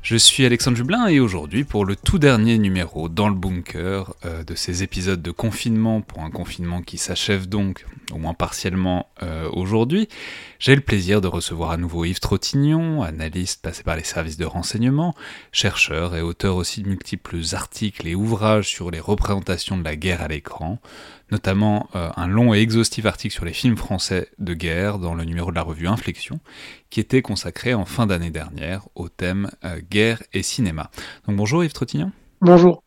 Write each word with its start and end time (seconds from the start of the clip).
Je 0.00 0.16
suis 0.16 0.46
Alexandre 0.46 0.76
Jublin 0.76 1.06
et 1.08 1.20
aujourd'hui 1.20 1.64
pour 1.64 1.84
le 1.84 1.96
tout 1.96 2.18
dernier 2.18 2.56
numéro 2.56 3.08
dans 3.08 3.28
le 3.28 3.34
bunker 3.34 4.14
euh, 4.24 4.44
de 4.44 4.54
ces 4.54 4.82
épisodes 4.82 5.20
de 5.20 5.30
confinement 5.30 6.00
pour 6.00 6.22
un 6.22 6.30
confinement 6.30 6.82
qui 6.82 6.98
s'achève 6.98 7.48
donc 7.48 7.84
au 8.12 8.18
moins 8.18 8.32
partiellement 8.32 9.08
euh, 9.22 9.50
aujourd'hui, 9.52 10.08
j'ai 10.58 10.74
le 10.74 10.80
plaisir 10.80 11.20
de 11.20 11.26
recevoir 11.26 11.72
à 11.72 11.76
nouveau 11.76 12.04
Yves 12.04 12.20
Trottignon, 12.20 13.02
analyste 13.02 13.60
passé 13.60 13.82
par 13.82 13.96
les 13.96 14.04
services 14.04 14.38
de 14.38 14.46
renseignement, 14.46 15.14
chercheur 15.52 16.16
et 16.16 16.22
auteur 16.22 16.56
aussi 16.56 16.82
de 16.82 16.88
multiples 16.88 17.40
articles 17.52 18.06
et 18.06 18.14
ouvrages 18.14 18.68
sur 18.68 18.90
les 18.90 19.00
représentations 19.00 19.76
de 19.76 19.84
la 19.84 19.96
guerre 19.96 20.22
à 20.22 20.28
l'écran, 20.28 20.78
notamment 21.30 21.88
euh, 21.94 22.10
un 22.16 22.26
long 22.26 22.54
et 22.54 22.58
exhaustif 22.58 23.06
article 23.06 23.34
sur 23.34 23.44
les 23.44 23.52
films 23.52 23.76
français 23.76 24.28
de 24.38 24.54
guerre 24.54 24.98
dans 24.98 25.14
le 25.14 25.24
numéro 25.24 25.50
de 25.50 25.56
la 25.56 25.62
revue 25.62 25.88
Inflexion, 25.88 26.40
qui 26.90 27.00
était 27.00 27.22
consacré 27.22 27.74
en 27.74 27.84
fin 27.84 28.06
d'année 28.06 28.30
dernière 28.30 28.88
au 28.94 29.08
thème 29.08 29.50
euh, 29.64 29.80
guerre 29.90 30.22
et 30.32 30.42
cinéma. 30.42 30.90
Donc 31.26 31.36
bonjour 31.36 31.64
Yves 31.64 31.72
Trottignon. 31.72 32.12
Bonjour. 32.40 32.82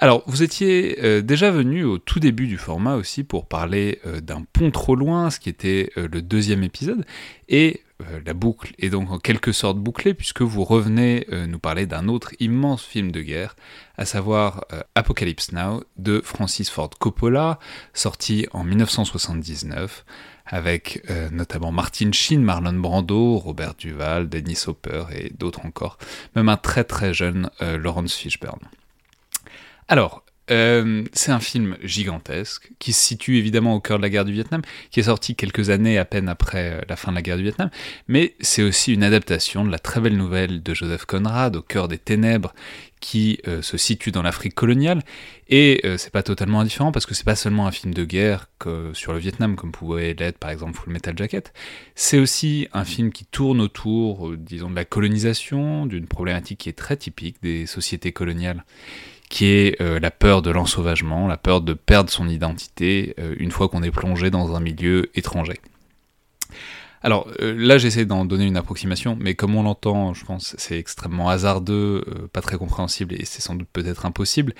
Alors, 0.00 0.22
vous 0.26 0.44
étiez 0.44 0.98
euh, 1.02 1.22
déjà 1.22 1.50
venu 1.50 1.84
au 1.84 1.98
tout 1.98 2.20
début 2.20 2.46
du 2.46 2.56
format 2.56 2.94
aussi 2.94 3.24
pour 3.24 3.48
parler 3.48 4.00
d'un 4.22 4.44
pont 4.52 4.70
trop 4.70 4.94
loin, 4.94 5.30
ce 5.30 5.40
qui 5.40 5.48
était 5.48 5.90
le 5.96 6.22
deuxième 6.22 6.62
épisode, 6.62 7.04
et 7.48 7.82
la 8.24 8.32
boucle 8.32 8.74
est 8.78 8.90
donc 8.90 9.10
en 9.10 9.18
quelque 9.18 9.52
sorte 9.52 9.78
bouclée 9.78 10.14
puisque 10.14 10.42
vous 10.42 10.62
revenez 10.62 11.26
nous 11.48 11.58
parler 11.58 11.86
d'un 11.86 12.06
autre 12.08 12.32
immense 12.38 12.84
film 12.84 13.10
de 13.10 13.20
guerre, 13.20 13.56
à 13.96 14.04
savoir 14.04 14.64
Apocalypse 14.94 15.52
Now 15.52 15.82
de 15.96 16.20
Francis 16.24 16.70
Ford 16.70 16.90
Coppola, 16.98 17.58
sorti 17.94 18.46
en 18.52 18.62
1979 18.62 20.04
avec 20.48 21.02
euh, 21.10 21.28
notamment 21.30 21.72
Martin 21.72 22.10
Sheen, 22.12 22.42
Marlon 22.42 22.72
Brando, 22.72 23.36
Robert 23.36 23.74
Duval, 23.74 24.28
Dennis 24.28 24.64
Hopper 24.66 25.04
et 25.12 25.30
d'autres 25.30 25.64
encore, 25.66 25.98
même 26.34 26.48
un 26.48 26.56
très 26.56 26.84
très 26.84 27.12
jeune 27.12 27.50
euh, 27.60 27.76
Laurence 27.76 28.14
Fishburne. 28.14 28.60
Alors, 29.88 30.24
euh, 30.50 31.04
c'est 31.12 31.32
un 31.32 31.40
film 31.40 31.76
gigantesque 31.82 32.70
qui 32.78 32.92
se 32.92 33.02
situe 33.02 33.36
évidemment 33.36 33.74
au 33.74 33.80
cœur 33.80 33.98
de 33.98 34.02
la 34.02 34.10
guerre 34.10 34.24
du 34.24 34.32
Vietnam, 34.32 34.62
qui 34.90 35.00
est 35.00 35.04
sorti 35.04 35.34
quelques 35.34 35.70
années 35.70 35.98
à 35.98 36.04
peine 36.04 36.28
après 36.28 36.72
euh, 36.72 36.80
la 36.88 36.96
fin 36.96 37.10
de 37.10 37.16
la 37.16 37.22
guerre 37.22 37.36
du 37.36 37.42
Vietnam, 37.42 37.70
mais 38.08 38.34
c'est 38.40 38.62
aussi 38.62 38.94
une 38.94 39.02
adaptation 39.02 39.64
de 39.64 39.70
la 39.70 39.78
très 39.78 40.00
belle 40.00 40.16
nouvelle 40.16 40.62
de 40.62 40.74
Joseph 40.74 41.04
Conrad, 41.04 41.56
Au 41.56 41.62
cœur 41.62 41.88
des 41.88 41.98
ténèbres, 41.98 42.54
qui 43.00 43.38
euh, 43.46 43.62
se 43.62 43.76
situe 43.76 44.10
dans 44.10 44.22
l'Afrique 44.22 44.54
coloniale. 44.54 45.02
Et 45.50 45.80
c'est 45.96 46.12
pas 46.12 46.22
totalement 46.22 46.60
indifférent 46.60 46.92
parce 46.92 47.06
que 47.06 47.14
c'est 47.14 47.24
pas 47.24 47.34
seulement 47.34 47.66
un 47.66 47.70
film 47.70 47.94
de 47.94 48.04
guerre 48.04 48.50
que, 48.58 48.90
sur 48.92 49.14
le 49.14 49.18
Vietnam, 49.18 49.56
comme 49.56 49.72
pouvait 49.72 50.12
l'être 50.12 50.36
par 50.36 50.50
exemple 50.50 50.74
Full 50.74 50.92
Metal 50.92 51.16
Jacket, 51.16 51.54
c'est 51.94 52.18
aussi 52.18 52.68
un 52.74 52.84
film 52.84 53.12
qui 53.12 53.24
tourne 53.24 53.62
autour, 53.62 54.36
disons, 54.36 54.68
de 54.68 54.74
la 54.74 54.84
colonisation, 54.84 55.86
d'une 55.86 56.06
problématique 56.06 56.58
qui 56.58 56.68
est 56.68 56.74
très 56.74 56.98
typique 56.98 57.36
des 57.42 57.64
sociétés 57.64 58.12
coloniales 58.12 58.62
qui 59.28 59.46
est 59.46 59.80
euh, 59.80 60.00
la 60.00 60.10
peur 60.10 60.42
de 60.42 60.50
l'ensauvagement, 60.50 61.26
la 61.26 61.36
peur 61.36 61.60
de 61.60 61.74
perdre 61.74 62.10
son 62.10 62.28
identité 62.28 63.14
euh, 63.18 63.34
une 63.38 63.50
fois 63.50 63.68
qu'on 63.68 63.82
est 63.82 63.90
plongé 63.90 64.30
dans 64.30 64.54
un 64.54 64.60
milieu 64.60 65.10
étranger. 65.14 65.60
Alors 67.02 67.28
euh, 67.40 67.54
là 67.56 67.78
j'essaie 67.78 68.06
d'en 68.06 68.24
donner 68.24 68.46
une 68.46 68.56
approximation, 68.56 69.16
mais 69.20 69.34
comme 69.34 69.54
on 69.54 69.62
l'entend, 69.62 70.14
je 70.14 70.24
pense 70.24 70.54
c'est 70.58 70.78
extrêmement 70.78 71.28
hasardeux, 71.28 72.04
pas 72.32 72.40
très 72.40 72.56
compréhensible 72.56 73.14
et 73.14 73.24
c'est 73.24 73.42
sans 73.42 73.54
doute 73.54 73.68
peut-être 73.72 74.06
impossible. 74.06 74.54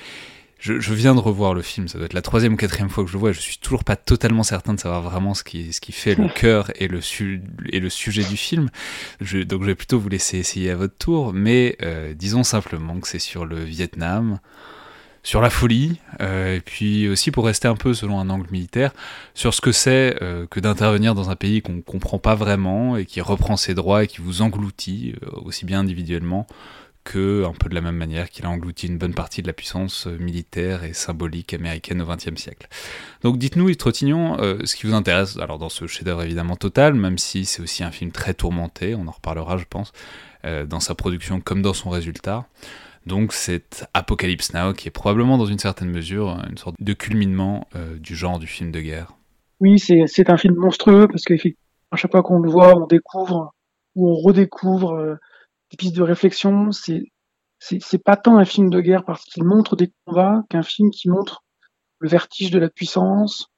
Je, 0.58 0.92
viens 0.92 1.14
de 1.14 1.20
revoir 1.20 1.54
le 1.54 1.62
film, 1.62 1.86
ça 1.86 1.98
doit 1.98 2.06
être 2.06 2.14
la 2.14 2.22
troisième 2.22 2.54
ou 2.54 2.56
quatrième 2.56 2.90
fois 2.90 3.04
que 3.04 3.08
je 3.08 3.14
le 3.14 3.20
vois, 3.20 3.30
je 3.30 3.38
suis 3.38 3.58
toujours 3.58 3.84
pas 3.84 3.94
totalement 3.94 4.42
certain 4.42 4.74
de 4.74 4.80
savoir 4.80 5.02
vraiment 5.02 5.32
ce 5.32 5.44
qui, 5.44 5.72
ce 5.72 5.80
qui 5.80 5.92
fait 5.92 6.16
le 6.16 6.28
cœur 6.34 6.72
et 6.74 6.88
le, 6.88 6.98
et 7.68 7.78
le 7.78 7.88
sujet 7.88 8.24
du 8.24 8.36
film. 8.36 8.68
Je, 9.20 9.38
donc 9.38 9.62
je 9.62 9.66
vais 9.66 9.76
plutôt 9.76 10.00
vous 10.00 10.08
laisser 10.08 10.36
essayer 10.38 10.72
à 10.72 10.76
votre 10.76 10.96
tour, 10.96 11.32
mais 11.32 11.76
euh, 11.82 12.12
disons 12.12 12.42
simplement 12.42 12.98
que 12.98 13.06
c'est 13.06 13.20
sur 13.20 13.46
le 13.46 13.62
Vietnam, 13.62 14.40
sur 15.22 15.40
la 15.40 15.50
folie, 15.50 16.00
euh, 16.20 16.56
et 16.56 16.60
puis 16.60 17.08
aussi 17.08 17.30
pour 17.30 17.46
rester 17.46 17.68
un 17.68 17.76
peu 17.76 17.94
selon 17.94 18.18
un 18.18 18.28
angle 18.28 18.50
militaire, 18.50 18.90
sur 19.34 19.54
ce 19.54 19.60
que 19.60 19.70
c'est 19.70 20.16
euh, 20.22 20.46
que 20.50 20.58
d'intervenir 20.58 21.14
dans 21.14 21.30
un 21.30 21.36
pays 21.36 21.62
qu'on 21.62 21.82
comprend 21.82 22.18
pas 22.18 22.34
vraiment 22.34 22.96
et 22.96 23.06
qui 23.06 23.20
reprend 23.20 23.56
ses 23.56 23.74
droits 23.74 24.02
et 24.02 24.06
qui 24.08 24.20
vous 24.20 24.42
engloutit, 24.42 25.14
aussi 25.44 25.64
bien 25.64 25.80
individuellement 25.80 26.48
un 27.16 27.52
peu 27.52 27.68
de 27.68 27.74
la 27.74 27.80
même 27.80 27.96
manière 27.96 28.30
qu'il 28.30 28.44
a 28.46 28.50
englouti 28.50 28.86
une 28.86 28.98
bonne 28.98 29.14
partie 29.14 29.42
de 29.42 29.46
la 29.46 29.52
puissance 29.52 30.06
euh, 30.06 30.16
militaire 30.18 30.84
et 30.84 30.92
symbolique 30.92 31.54
américaine 31.54 32.02
au 32.02 32.06
XXe 32.06 32.40
siècle. 32.40 32.68
Donc 33.22 33.38
dites-nous, 33.38 33.74
Trottignon, 33.74 34.38
euh, 34.40 34.58
ce 34.64 34.76
qui 34.76 34.86
vous 34.86 34.94
intéresse, 34.94 35.38
alors 35.38 35.58
dans 35.58 35.68
ce 35.68 35.86
chef-d'œuvre 35.86 36.22
évidemment 36.22 36.56
total, 36.56 36.94
même 36.94 37.18
si 37.18 37.44
c'est 37.44 37.62
aussi 37.62 37.84
un 37.84 37.90
film 37.90 38.12
très 38.12 38.34
tourmenté, 38.34 38.94
on 38.94 39.06
en 39.06 39.12
reparlera 39.12 39.56
je 39.56 39.64
pense, 39.68 39.92
euh, 40.44 40.66
dans 40.66 40.80
sa 40.80 40.94
production 40.94 41.40
comme 41.40 41.62
dans 41.62 41.74
son 41.74 41.90
résultat. 41.90 42.46
Donc 43.06 43.32
c'est 43.32 43.88
Apocalypse 43.94 44.52
Now 44.52 44.74
qui 44.74 44.88
est 44.88 44.92
probablement 44.92 45.38
dans 45.38 45.46
une 45.46 45.58
certaine 45.58 45.90
mesure 45.90 46.38
une 46.50 46.58
sorte 46.58 46.76
de 46.78 46.92
culminement 46.92 47.66
du 48.00 48.14
genre 48.14 48.38
du 48.38 48.46
film 48.46 48.70
de 48.70 48.80
guerre. 48.80 49.12
Oui, 49.60 49.78
c'est 49.78 50.30
un 50.30 50.36
film 50.36 50.56
monstrueux 50.56 51.08
parce 51.08 51.24
qu'à 51.24 51.36
chaque 51.94 52.10
fois 52.10 52.22
qu'on 52.22 52.38
le 52.40 52.50
voit, 52.50 52.76
on 52.76 52.86
découvre 52.86 53.54
ou 53.94 54.10
on 54.10 54.14
redécouvre 54.14 55.16
des 55.70 55.76
pistes 55.76 55.96
de 55.96 56.02
réflexion. 56.02 56.72
C'est 56.72 57.04
c'est 57.60 58.02
pas 58.02 58.16
tant 58.16 58.38
un 58.38 58.44
film 58.44 58.70
de 58.70 58.80
guerre 58.80 59.04
parce 59.04 59.24
qu'il 59.24 59.44
montre 59.44 59.74
des 59.76 59.92
combats 60.04 60.44
qu'un 60.48 60.62
film 60.62 60.90
qui 60.90 61.08
montre 61.08 61.42
le 61.98 62.08
vertige 62.08 62.50
de 62.50 62.58
la 62.58 62.70
puissance. 62.70 63.48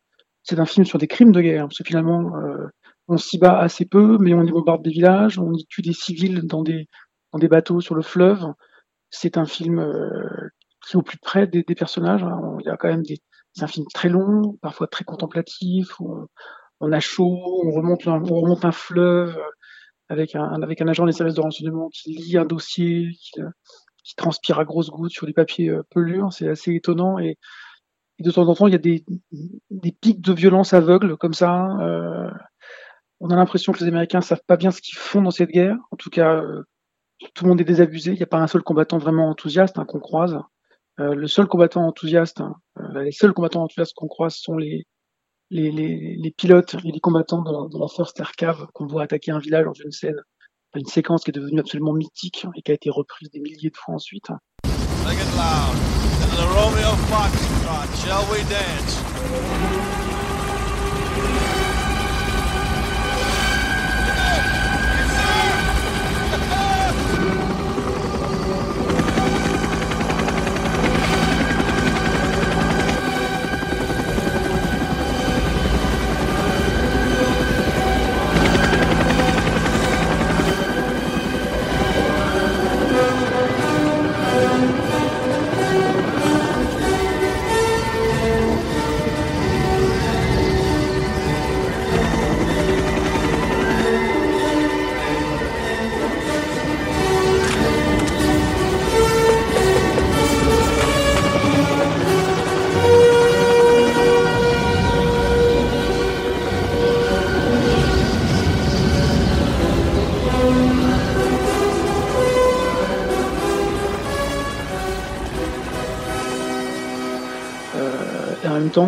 C'est 0.43 0.59
un 0.59 0.65
film 0.65 0.87
sur 0.87 0.98
des 0.98 1.06
crimes 1.06 1.32
de 1.32 1.41
guerre 1.43 1.65
parce 1.65 1.78
que 1.78 1.84
finalement 1.84 2.34
euh, 2.37 2.69
on 3.09 3.19
s'y 3.19 3.38
bat 3.38 3.59
assez 3.59 3.84
peu, 3.84 4.16
mais 4.19 4.32
on 4.34 4.43
y 4.43 4.50
bombarde 4.50 4.82
des 4.82 4.91
villages, 4.91 5.38
on 5.38 5.53
y 5.53 5.66
tue 5.66 5.82
des 5.82 5.93
civils 5.93 6.47
dans 6.47 6.62
des 6.62 6.88
dans 7.33 7.39
des 7.39 7.48
bateaux 7.48 7.80
sur 7.80 7.95
le 7.95 8.03
fleuve. 8.03 8.47
C'est 9.10 9.36
un 9.36 9.45
film 9.45 9.78
euh, 9.80 10.48
qui 10.86 10.95
est 10.95 10.97
au 10.97 11.03
plus 11.03 11.18
près 11.18 11.47
des, 11.47 11.63
des 11.63 11.74
personnages. 11.74 12.22
Hein. 12.24 12.56
Il 12.60 12.66
y 12.66 12.71
a 12.71 12.77
quand 12.77 12.89
même 12.89 13.03
des 13.03 13.18
c'est 13.53 13.65
un 13.65 13.68
film 13.68 13.86
très 13.92 14.09
long, 14.09 14.56
parfois 14.63 14.86
très 14.86 15.04
contemplatif. 15.04 16.01
On, 16.01 16.27
on 16.80 16.92
a 16.92 17.01
chaud, 17.01 17.36
on 17.65 17.71
remonte 17.72 18.06
on 18.06 18.41
remonte 18.41 18.65
un 18.65 18.72
fleuve 18.72 19.36
avec 20.10 20.34
un, 20.34 20.62
avec 20.62 20.83
un 20.83 20.89
agent 20.89 21.07
des 21.07 21.12
services 21.12 21.36
de 21.36 21.41
renseignement 21.41 21.89
qui 21.89 22.12
lit 22.12 22.36
un 22.36 22.45
dossier, 22.45 23.12
qui, 23.12 23.41
qui 24.04 24.15
transpire 24.16 24.59
à 24.59 24.65
grosses 24.65 24.91
gouttes 24.91 25.12
sur 25.12 25.27
des 25.27 25.33
papiers 25.33 25.71
euh, 25.71 25.83
pelures. 25.91 26.33
C'est 26.33 26.48
assez 26.48 26.74
étonnant. 26.74 27.18
Et, 27.18 27.39
de 28.18 28.30
temps 28.30 28.47
en 28.47 28.54
temps, 28.54 28.66
il 28.66 28.72
y 28.72 28.77
a 28.77 28.78
des, 28.78 29.03
des 29.71 29.92
pics 29.92 30.21
de 30.21 30.34
violence 30.34 30.74
aveugles 30.74 31.16
comme 31.16 31.33
ça. 31.33 31.68
Euh, 31.80 32.30
on 33.21 33.30
a 33.30 33.36
l'impression 33.36 33.72
que 33.72 33.80
les 33.80 33.89
Américains 33.89 34.21
savent 34.21 34.42
pas 34.47 34.57
bien 34.57 34.71
ce 34.71 34.83
qu'ils 34.83 34.98
font 34.98 35.22
dans 35.22 35.30
cette 35.30 35.51
guerre. 35.51 35.77
En 35.91 35.97
tout 35.97 36.10
cas, 36.10 36.36
euh, 36.36 36.65
tout 37.34 37.45
le 37.45 37.51
monde 37.51 37.60
est 37.60 37.65
désabusé. 37.65 38.10
Il 38.10 38.16
n'y 38.16 38.22
a 38.22 38.27
pas 38.27 38.39
un 38.39 38.47
seul 38.47 38.63
combattant 38.63 38.98
vraiment 38.98 39.30
enthousiaste 39.30 39.78
hein, 39.78 39.86
qu'on 39.86 40.01
croise. 40.01 40.39
Euh, 40.98 41.15
le 41.15 41.28
seul 41.28 41.47
combattant 41.47 41.86
enthousiaste, 41.86 42.41
hein, 42.41 42.56
euh, 42.78 43.04
les 43.04 43.13
seuls 43.13 43.33
combattants 43.33 43.63
enthousiastes 43.63 43.95
qu'on 43.95 44.09
croise 44.09 44.34
sont 44.34 44.56
les, 44.56 44.86
les, 45.51 46.35
pilotes 46.37 46.77
et 46.85 46.93
les 46.93 47.01
combattants 47.01 47.43
de, 47.43 47.73
de 47.73 47.79
la 47.79 47.89
First 47.89 48.19
Air 48.21 48.33
Cave 48.33 48.67
qu'on 48.75 48.87
voit 48.87 49.03
attaquer 49.03 49.33
un 49.33 49.39
village 49.39 49.65
dans 49.65 49.73
une 49.73 49.93
scène 49.93 50.21
une 50.77 50.87
séquence 50.87 51.25
qui 51.25 51.31
est 51.31 51.35
devenue 51.35 51.61
absolument 51.61 51.93
mythique 51.93 52.47
et 52.55 52.63
qui 52.63 52.71
a 52.71 52.75
été 52.75 52.91
reprise 52.91 53.31
des 53.31 53.41
milliers 53.41 53.71
de 53.71 53.77
fois 53.77 53.95
ensuite. 53.95 54.29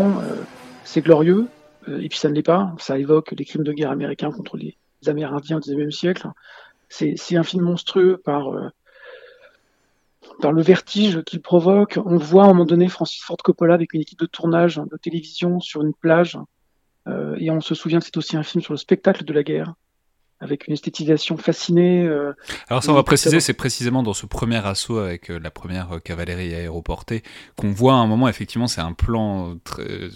Euh, 0.00 0.42
c'est 0.84 1.00
glorieux, 1.00 1.48
euh, 1.88 2.00
et 2.00 2.08
puis 2.08 2.18
ça 2.18 2.28
ne 2.28 2.34
l'est 2.34 2.42
pas. 2.42 2.74
Ça 2.78 2.98
évoque 2.98 3.32
les 3.32 3.44
crimes 3.44 3.64
de 3.64 3.72
guerre 3.72 3.90
américains 3.90 4.30
contre 4.30 4.56
les 4.56 4.76
Amérindiens 5.06 5.56
au 5.56 5.60
XIXe 5.60 5.94
siècle. 5.94 6.28
C'est 6.88 7.36
un 7.36 7.42
film 7.42 7.64
monstrueux 7.64 8.18
par, 8.22 8.48
euh, 8.48 8.68
par 10.40 10.52
le 10.52 10.62
vertige 10.62 11.22
qu'il 11.24 11.40
provoque. 11.40 11.98
On 12.04 12.18
voit 12.18 12.44
à 12.44 12.46
un 12.46 12.48
moment 12.48 12.66
donné 12.66 12.88
Francis 12.88 13.22
Ford 13.22 13.38
Coppola 13.38 13.74
avec 13.74 13.94
une 13.94 14.02
équipe 14.02 14.18
de 14.18 14.26
tournage 14.26 14.76
de 14.76 14.96
télévision 14.98 15.58
sur 15.60 15.82
une 15.82 15.94
plage, 15.94 16.38
et 17.38 17.50
on 17.50 17.60
se 17.60 17.74
souvient 17.74 17.98
que 17.98 18.04
c'est 18.04 18.16
aussi 18.16 18.36
un 18.36 18.44
film 18.44 18.62
sur 18.62 18.74
le 18.74 18.78
spectacle 18.78 19.24
de 19.24 19.32
la 19.32 19.42
guerre 19.42 19.74
avec 20.42 20.66
une 20.66 20.74
esthétisation 20.74 21.36
fascinée. 21.36 22.06
Alors 22.68 22.82
ça, 22.82 22.92
on 22.92 22.94
va 22.94 23.02
préciser, 23.02 23.40
c'est 23.40 23.54
précisément 23.54 24.02
dans 24.02 24.14
ce 24.14 24.26
premier 24.26 24.64
assaut 24.66 24.98
avec 24.98 25.28
la 25.28 25.50
première 25.50 26.00
cavalerie 26.04 26.54
aéroportée 26.54 27.22
qu'on 27.56 27.70
voit 27.70 27.94
à 27.94 27.96
un 27.96 28.06
moment, 28.06 28.28
effectivement, 28.28 28.66
c'est 28.66 28.80
un 28.80 28.92
plan 28.92 29.56
très, 29.64 30.10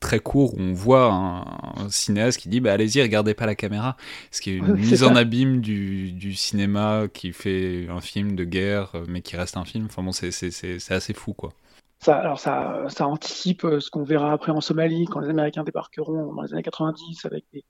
très 0.00 0.20
court 0.20 0.54
où 0.54 0.60
on 0.60 0.72
voit 0.72 1.12
un, 1.12 1.88
cinéaste 1.88 2.40
qui 2.40 2.48
dit 2.48 2.60
bah, 2.60 2.72
allez-y, 2.72 3.02
regardez 3.02 3.34
pas 3.34 3.46
la 3.46 3.54
caméra, 3.54 3.96
ce 4.30 4.40
qui 4.40 4.50
est 4.50 4.56
une 4.56 4.74
mise 4.74 5.04
en 5.04 5.14
abîme 5.14 5.60
du, 5.60 6.12
du, 6.12 6.34
cinéma 6.34 7.04
qui 7.12 7.32
fait 7.32 7.86
un 7.88 8.00
film 8.00 8.34
de 8.34 8.44
guerre, 8.44 8.92
mais 9.08 9.22
qui 9.22 9.36
reste 9.36 9.56
un 9.56 9.64
film. 9.64 9.86
Enfin 9.86 10.02
bon, 10.02 10.12
c'est 10.12 10.90
assez 10.90 11.14
fou, 11.14 11.32
quoi. 11.34 11.52
Ça, 11.98 12.16
alors 12.16 12.38
ça, 12.38 12.84
ça 12.88 13.06
anticipe 13.06 13.62
ce 13.80 13.90
qu'on 13.90 14.04
verra 14.04 14.32
après 14.32 14.52
en 14.52 14.60
Somalie, 14.60 15.06
quand 15.06 15.20
les 15.20 15.30
Américains 15.30 15.64
débarqueront 15.64 16.34
dans 16.34 16.42
les 16.42 16.52
années 16.52 16.62
90 16.62 17.24
avec 17.24 17.44
des 17.52 17.64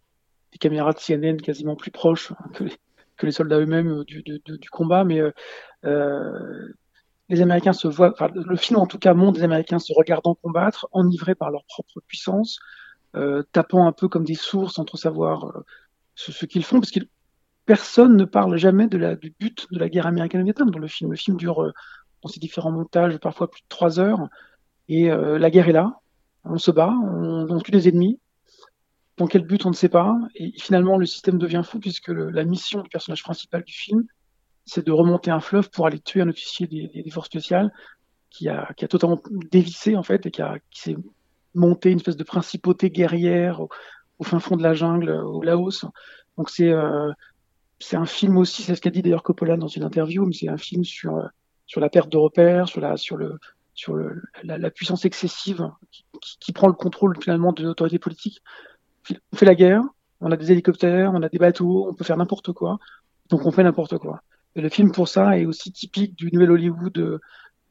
des 0.56 0.58
caméras 0.58 0.92
de 0.94 0.98
CNN 0.98 1.36
quasiment 1.36 1.76
plus 1.76 1.90
proches 1.90 2.32
que 2.54 2.64
les, 2.64 2.72
que 3.18 3.26
les 3.26 3.32
soldats 3.32 3.58
eux-mêmes 3.58 4.04
du, 4.04 4.22
du, 4.22 4.70
combat, 4.70 5.04
mais 5.04 5.20
euh, 5.20 5.30
euh, 5.84 6.72
les 7.28 7.42
Américains 7.42 7.72
se 7.72 7.88
voient, 7.88 8.14
le 8.34 8.56
film 8.56 8.78
en 8.78 8.86
tout 8.86 8.98
cas 8.98 9.12
montre 9.12 9.38
des 9.38 9.44
Américains 9.44 9.78
se 9.78 9.92
regardant 9.92 10.34
combattre, 10.34 10.88
enivrés 10.92 11.34
par 11.34 11.50
leur 11.50 11.64
propre 11.64 12.00
puissance, 12.06 12.58
euh, 13.16 13.42
tapant 13.52 13.86
un 13.86 13.92
peu 13.92 14.08
comme 14.08 14.24
des 14.24 14.34
sourds 14.34 14.70
sans 14.70 14.84
trop 14.84 14.96
savoir 14.96 15.46
euh, 15.46 15.64
ce, 16.14 16.46
qu'ils 16.46 16.64
font, 16.64 16.80
parce 16.80 16.92
que 16.92 17.00
personne 17.66 18.16
ne 18.16 18.24
parle 18.24 18.56
jamais 18.56 18.86
du 18.86 19.34
but 19.38 19.66
de 19.72 19.78
la 19.78 19.88
guerre 19.88 20.06
américaine 20.06 20.40
au 20.40 20.44
Vietnam 20.44 20.70
dans 20.70 20.78
le 20.78 20.86
film. 20.86 21.10
Le 21.10 21.16
film 21.16 21.36
dure 21.36 21.62
euh, 21.62 21.72
dans 22.22 22.28
ses 22.28 22.40
différents 22.40 22.72
montages 22.72 23.18
parfois 23.18 23.50
plus 23.50 23.62
de 23.62 23.68
trois 23.68 24.00
heures, 24.00 24.28
et 24.88 25.10
euh, 25.10 25.38
la 25.38 25.50
guerre 25.50 25.68
est 25.68 25.72
là, 25.72 26.00
on 26.44 26.58
se 26.58 26.70
bat, 26.70 26.94
on, 27.02 27.50
on 27.50 27.58
tue 27.58 27.72
des 27.72 27.88
ennemis, 27.88 28.20
dans 29.16 29.26
quel 29.26 29.44
but, 29.46 29.64
on 29.66 29.70
ne 29.70 29.74
sait 29.74 29.88
pas. 29.88 30.14
Et 30.34 30.52
finalement, 30.58 30.98
le 30.98 31.06
système 31.06 31.38
devient 31.38 31.62
fou 31.64 31.78
puisque 31.78 32.08
la 32.08 32.44
mission 32.44 32.82
du 32.82 32.88
personnage 32.88 33.22
principal 33.22 33.62
du 33.62 33.72
film, 33.72 34.04
c'est 34.64 34.84
de 34.84 34.92
remonter 34.92 35.30
un 35.30 35.40
fleuve 35.40 35.70
pour 35.70 35.86
aller 35.86 36.00
tuer 36.00 36.20
un 36.20 36.28
officier 36.28 36.66
des, 36.66 37.10
forces 37.10 37.28
spéciales 37.28 37.72
qui 38.30 38.48
a, 38.48 38.72
qui 38.76 38.84
a 38.84 38.88
totalement 38.88 39.20
dévissé 39.50 39.96
en 39.96 40.02
fait 40.02 40.26
et 40.26 40.30
qui, 40.30 40.42
qui 40.70 40.80
s'est 40.80 40.96
monté 41.54 41.90
une 41.90 41.98
espèce 41.98 42.16
de 42.16 42.24
principauté 42.24 42.90
guerrière 42.90 43.60
au, 43.60 44.24
fin 44.24 44.40
fond 44.40 44.56
de 44.56 44.62
la 44.62 44.74
jungle, 44.74 45.10
au 45.10 45.42
Laos. 45.42 45.86
Donc 46.36 46.50
c'est 46.50 46.70
euh, 46.70 47.10
c'est 47.78 47.96
un 47.96 48.06
film 48.06 48.36
aussi, 48.38 48.62
c'est 48.62 48.74
ce 48.74 48.80
qu'a 48.80 48.90
dit 48.90 49.02
d'ailleurs 49.02 49.22
Coppola 49.22 49.56
dans 49.56 49.68
une 49.68 49.84
interview, 49.84 50.24
mais 50.26 50.32
c'est 50.32 50.48
un 50.48 50.56
film 50.58 50.84
sur 50.84 51.28
sur 51.66 51.80
la 51.80 51.88
perte 51.88 52.10
de 52.10 52.16
repères, 52.16 52.68
sur 52.68 52.80
la 52.80 52.96
sur 52.96 53.16
le 53.16 53.38
sur 53.74 53.94
la, 54.42 54.70
puissance 54.70 55.04
excessive 55.04 55.70
qui, 56.40 56.54
prend 56.54 56.66
le 56.66 56.72
contrôle 56.72 57.14
finalement 57.20 57.52
de 57.52 57.62
l'autorité 57.62 57.98
politique 57.98 58.40
on 59.32 59.36
fait 59.36 59.46
la 59.46 59.54
guerre, 59.54 59.82
on 60.20 60.30
a 60.30 60.36
des 60.36 60.52
hélicoptères, 60.52 61.12
on 61.14 61.22
a 61.22 61.28
des 61.28 61.38
bateaux, 61.38 61.88
on 61.88 61.94
peut 61.94 62.04
faire 62.04 62.16
n'importe 62.16 62.52
quoi, 62.52 62.78
donc 63.28 63.46
on 63.46 63.52
fait 63.52 63.62
n'importe 63.62 63.98
quoi. 63.98 64.22
Le 64.54 64.68
film 64.70 64.90
pour 64.90 65.08
ça 65.08 65.38
est 65.38 65.44
aussi 65.44 65.70
typique 65.70 66.14
du 66.14 66.30
nouvel 66.32 66.50
Hollywood 66.50 66.96
euh, 66.98 67.18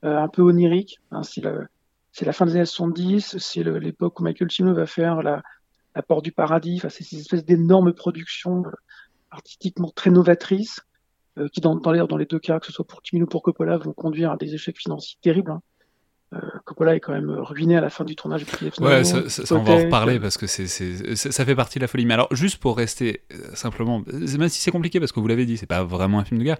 un 0.03 0.27
peu 0.27 0.43
onirique. 0.43 0.99
Hein, 1.11 1.21
c'est 1.23 1.41
la 1.41 2.33
fin 2.33 2.45
des 2.45 2.55
années 2.55 2.65
70, 2.65 3.37
c'est 3.39 3.63
l'époque 3.63 4.19
où 4.19 4.23
Michael 4.23 4.51
Cimino 4.51 4.75
va 4.75 4.85
faire 4.85 5.23
la, 5.23 5.41
Porte 6.07 6.25
du 6.25 6.31
Paradis. 6.31 6.75
Enfin, 6.77 6.89
c'est 6.89 7.03
ces 7.03 7.19
espèces 7.19 7.45
d'énormes 7.45 7.93
productions 7.93 8.65
euh, 8.65 8.71
artistiquement 9.31 9.89
très 9.95 10.11
novatrices 10.11 10.81
euh, 11.39 11.47
qui, 11.47 11.61
dans 11.61 12.17
les 12.17 12.25
deux 12.25 12.39
cas, 12.39 12.59
que 12.59 12.67
ce 12.67 12.73
soit 12.73 12.85
pour 12.85 13.01
Cimino 13.03 13.25
ou 13.25 13.29
pour 13.29 13.41
Coppola, 13.41 13.77
vont 13.77 13.93
conduire 13.93 14.31
à 14.31 14.37
des 14.37 14.53
échecs 14.53 14.77
financiers 14.77 15.17
terribles. 15.21 15.51
Hein. 15.51 15.61
Euh, 16.35 16.39
Coppola 16.65 16.95
est 16.95 16.99
quand 16.99 17.13
même 17.13 17.29
ruiné 17.29 17.77
à 17.77 17.81
la 17.81 17.89
fin 17.89 18.03
du 18.03 18.15
tournage. 18.15 18.45
Ouais, 18.79 19.03
ça, 19.03 19.29
ça, 19.29 19.55
on 19.55 19.63
va 19.63 19.73
en 19.73 19.77
reparler 19.83 20.19
parce 20.19 20.37
que 20.37 20.47
c'est, 20.47 20.67
ça 21.15 21.45
fait 21.45 21.55
partie 21.55 21.79
de 21.79 21.83
la 21.83 21.87
folie. 21.87 22.05
Mais 22.05 22.13
alors, 22.13 22.27
juste 22.31 22.57
pour 22.57 22.77
rester 22.77 23.21
euh, 23.31 23.55
simplement, 23.55 24.03
même 24.11 24.49
si 24.49 24.61
c'est 24.61 24.71
compliqué 24.71 24.99
parce 24.99 25.11
que 25.11 25.19
vous 25.19 25.27
l'avez 25.27 25.45
dit, 25.45 25.57
c'est 25.57 25.65
pas 25.65 25.83
vraiment 25.83 26.19
un 26.19 26.25
film 26.25 26.39
de 26.39 26.45
guerre, 26.45 26.57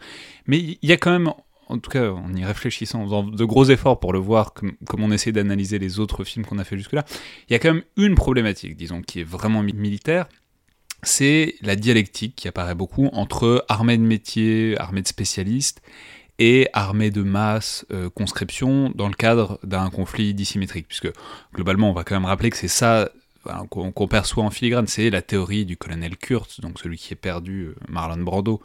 mais 0.48 0.60
il 0.60 0.78
y 0.82 0.92
a 0.92 0.98
quand 0.98 1.12
même, 1.12 1.32
en 1.68 1.78
tout 1.78 1.90
cas 1.90 2.12
en 2.12 2.34
y 2.34 2.46
réfléchissant, 2.46 3.02
en 3.02 3.06
faisant 3.06 3.24
de 3.24 3.46
gros 3.46 3.66
efforts 3.66 4.00
pour 4.00 4.14
le 4.14 4.20
voir, 4.20 4.54
comme, 4.54 4.74
comme 4.86 5.04
on 5.04 5.12
essaie 5.12 5.32
d'analyser 5.32 5.80
les 5.80 6.00
autres 6.00 6.24
films 6.24 6.46
qu'on 6.46 6.60
a 6.60 6.64
fait 6.64 6.78
jusque-là, 6.78 7.04
il 7.50 7.54
y 7.54 7.56
a 7.56 7.60
quand 7.60 7.74
même 7.74 7.84
une 7.98 8.16
problématique, 8.16 8.76
disons, 8.76 9.02
qui 9.02 9.22
est 9.22 9.24
vraiment 9.24 9.64
militaire, 9.64 10.28
c'est 11.04 11.56
la 11.62 11.76
dialectique 11.76 12.36
qui 12.36 12.48
apparaît 12.48 12.76
beaucoup 12.76 13.10
entre 13.14 13.64
armée 13.70 13.98
de 13.98 14.04
métier, 14.04 14.76
armée 14.80 15.02
de 15.02 15.08
spécialistes, 15.08 15.82
et 16.40 16.68
armée 16.74 17.12
de 17.12 17.22
masse, 17.22 17.86
euh, 17.92 18.10
conscription, 18.10 18.92
dans 18.96 19.08
le 19.08 19.14
cadre 19.14 19.60
d'un 19.64 19.90
conflit 19.90 20.34
dissymétrique. 20.34 20.88
Puisque 20.88 21.12
globalement, 21.54 21.90
on 21.90 21.94
va 21.94 22.04
quand 22.04 22.16
même 22.16 22.26
rappeler 22.26 22.50
que 22.50 22.58
c'est 22.58 22.68
ça 22.68 23.10
qu'on 23.70 24.08
perçoit 24.08 24.44
en 24.44 24.50
filigrane, 24.50 24.88
c'est 24.88 25.12
la 25.12 25.22
théorie 25.22 25.66
du 25.66 25.78
colonel 25.78 26.18
Kurtz, 26.18 26.60
donc 26.62 26.80
celui 26.80 26.98
qui 26.98 27.14
est 27.14 27.16
perdu, 27.16 27.66
euh, 27.66 27.76
Marlon 27.88 28.24
Brando. 28.24 28.60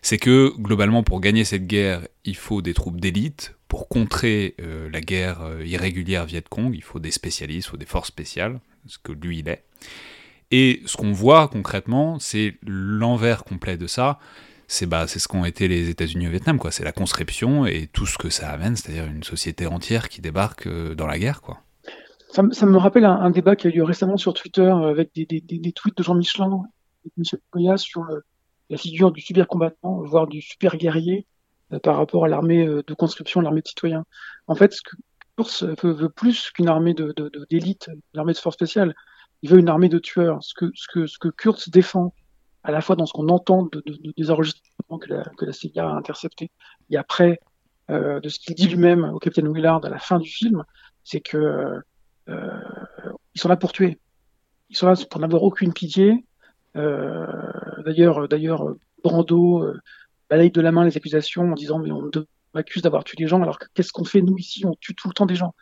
C'est 0.00 0.16
que 0.16 0.54
globalement, 0.58 1.02
pour 1.02 1.20
gagner 1.20 1.44
cette 1.44 1.66
guerre, 1.66 2.00
il 2.24 2.36
faut 2.36 2.62
des 2.62 2.72
troupes 2.72 3.00
d'élite. 3.00 3.54
Pour 3.68 3.88
contrer 3.88 4.54
euh, 4.60 4.88
la 4.90 5.00
guerre 5.00 5.40
irrégulière 5.64 6.24
Viet 6.24 6.44
Cong, 6.48 6.74
il 6.74 6.82
faut 6.82 6.98
des 6.98 7.10
spécialistes 7.10 7.72
ou 7.72 7.76
des 7.76 7.86
forces 7.86 8.08
spéciales, 8.08 8.60
ce 8.86 8.98
que 8.98 9.12
lui 9.12 9.40
il 9.40 9.48
est. 9.48 9.64
Et 10.50 10.82
ce 10.84 10.98
qu'on 10.98 11.12
voit 11.12 11.48
concrètement, 11.48 12.18
c'est 12.18 12.56
l'envers 12.66 13.42
complet 13.42 13.78
de 13.78 13.86
ça, 13.86 14.18
c'est 14.72 14.86
bah, 14.86 15.06
ce 15.06 15.28
qu'ont 15.28 15.44
été 15.44 15.68
les 15.68 15.90
États-Unis 15.90 16.28
au 16.28 16.30
Vietnam, 16.30 16.58
quoi. 16.58 16.70
C'est 16.70 16.82
la 16.82 16.92
conscription 16.92 17.66
et 17.66 17.88
tout 17.92 18.06
ce 18.06 18.16
que 18.16 18.30
ça 18.30 18.48
amène, 18.48 18.74
c'est-à-dire 18.74 19.04
une 19.04 19.22
société 19.22 19.66
entière 19.66 20.08
qui 20.08 20.22
débarque 20.22 20.66
euh, 20.66 20.94
dans 20.94 21.06
la 21.06 21.18
guerre, 21.18 21.42
quoi. 21.42 21.58
Ça, 22.30 22.42
me 22.42 22.78
rappelle 22.78 23.04
un, 23.04 23.28
débat 23.28 23.54
qui 23.54 23.66
a 23.66 23.70
eu 23.70 23.74
lieu 23.74 23.84
récemment 23.84 24.16
sur 24.16 24.32
Twitter 24.32 24.62
euh, 24.62 24.88
avec 24.88 25.10
des, 25.14 25.72
tweets 25.72 25.98
de 25.98 26.02
Jean 26.02 26.14
Michelin 26.14 26.62
et 27.04 27.08
de 27.08 27.12
Michel 27.18 27.40
Goya 27.52 27.76
sur 27.76 28.06
la 28.70 28.78
figure 28.78 29.12
du 29.12 29.20
super 29.20 29.46
combattant, 29.46 30.00
voire 30.00 30.26
du 30.26 30.40
super 30.40 30.78
guerrier 30.78 31.26
euh, 31.74 31.78
par 31.78 31.98
rapport 31.98 32.24
à 32.24 32.28
l'armée 32.28 32.64
de 32.66 32.94
conscription, 32.94 33.42
l'armée 33.42 33.60
de 33.60 33.68
citoyens. 33.68 34.06
En 34.46 34.54
fait, 34.54 34.72
ce 34.72 34.80
que 34.80 34.96
Kurz 35.36 35.64
veut, 35.82 36.08
plus 36.08 36.50
qu'une 36.50 36.68
armée 36.68 36.94
de, 36.94 37.14
d'élite, 37.50 37.90
une 38.14 38.20
armée 38.20 38.32
de 38.32 38.38
force 38.38 38.54
spéciale, 38.54 38.94
il 39.42 39.50
veut 39.50 39.58
une 39.58 39.68
armée 39.68 39.90
de 39.90 39.98
tueurs. 39.98 40.42
Ce 40.42 40.54
que, 40.54 40.70
ce 40.74 40.86
que, 40.90 41.06
ce 41.06 41.18
que 41.18 41.28
Kurtz 41.28 41.68
défend, 41.68 42.14
à 42.64 42.70
la 42.70 42.80
fois 42.80 42.96
dans 42.96 43.06
ce 43.06 43.12
qu'on 43.12 43.28
entend 43.28 43.64
de, 43.64 43.82
de, 43.84 44.12
des 44.16 44.30
enregistrements 44.30 44.98
que 44.98 45.12
la, 45.12 45.24
que 45.36 45.50
CIA 45.50 45.88
a 45.88 45.92
interceptés 45.92 46.50
et 46.90 46.96
après 46.96 47.40
euh, 47.90 48.20
de 48.20 48.28
ce 48.28 48.38
qu'il 48.38 48.54
dit 48.54 48.68
lui-même 48.68 49.04
au 49.04 49.18
capitaine 49.18 49.52
Willard 49.52 49.84
à 49.84 49.88
la 49.88 49.98
fin 49.98 50.18
du 50.18 50.28
film, 50.28 50.64
c'est 51.04 51.20
que 51.20 51.82
euh, 52.28 52.60
ils 53.34 53.40
sont 53.40 53.48
là 53.48 53.56
pour 53.56 53.72
tuer. 53.72 53.98
Ils 54.70 54.76
sont 54.76 54.86
là 54.86 54.94
pour 55.10 55.20
n'avoir 55.20 55.42
aucune 55.42 55.72
pitié. 55.72 56.24
Euh, 56.76 57.26
d'ailleurs, 57.84 58.28
d'ailleurs, 58.28 58.74
Brando, 59.02 59.66
balaye 60.30 60.50
de 60.50 60.60
la 60.60 60.72
main 60.72 60.84
les 60.84 60.96
accusations 60.96 61.50
en 61.52 61.54
disant 61.54 61.80
mais 61.80 61.90
on 61.90 62.10
m'accuse 62.54 62.82
d'avoir 62.82 63.04
tué 63.04 63.16
des 63.18 63.26
gens, 63.26 63.42
alors 63.42 63.58
qu'est-ce 63.74 63.92
qu'on 63.92 64.04
fait 64.04 64.22
nous 64.22 64.38
ici? 64.38 64.64
On 64.64 64.74
tue 64.80 64.94
tout 64.94 65.08
le 65.08 65.14
temps 65.14 65.26
des 65.26 65.34
gens. 65.34 65.54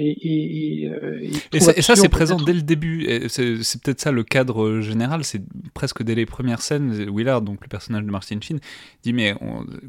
Et, 0.00 0.84
et, 0.84 0.88
euh, 0.88 1.28
et, 1.52 1.58
ça, 1.58 1.96
c'est 1.96 2.08
présent 2.08 2.36
dès 2.36 2.52
le 2.52 2.62
début. 2.62 3.28
C'est 3.28 3.82
peut-être 3.82 4.00
ça 4.00 4.12
le 4.12 4.22
cadre 4.22 4.78
général. 4.80 5.24
C'est 5.24 5.42
presque 5.74 6.04
dès 6.04 6.14
les 6.14 6.24
premières 6.24 6.62
scènes. 6.62 7.10
Willard, 7.12 7.42
donc 7.42 7.58
le 7.62 7.68
personnage 7.68 8.04
de 8.04 8.10
Martin 8.10 8.38
Sheen, 8.40 8.60
dit 9.02 9.12
Mais 9.12 9.34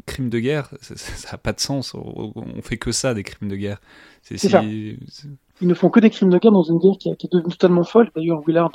crime 0.08 0.30
de 0.30 0.40
guerre, 0.40 0.72
ça 0.82 1.32
n'a 1.32 1.38
pas 1.38 1.54
de 1.54 1.60
sens. 1.60 1.94
On, 1.94 2.34
fait 2.64 2.78
que 2.78 2.92
ça, 2.92 3.14
des 3.14 3.22
crimes 3.22 3.50
de 3.50 3.56
guerre. 3.56 3.80
C'est 4.24 4.40
ça. 4.40 4.64
Ils 4.64 5.68
ne 5.68 5.74
font 5.76 5.90
que 5.90 6.00
des 6.00 6.10
crimes 6.10 6.30
de 6.32 6.40
guerre 6.40 6.54
dans 6.54 6.64
une 6.64 6.80
guerre 6.80 6.98
qui, 6.98 7.16
qui 7.16 7.28
est 7.28 7.32
devenue 7.32 7.52
totalement 7.52 7.84
folle. 7.84 8.10
D'ailleurs, 8.16 8.42
Willard, 8.48 8.72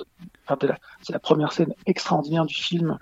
enfin, 0.47 0.57
c'est 1.03 1.13
la 1.13 1.19
première 1.19 1.53
scène 1.53 1.75
extraordinaire 1.87 2.47
du 2.47 2.55
film 2.55 2.97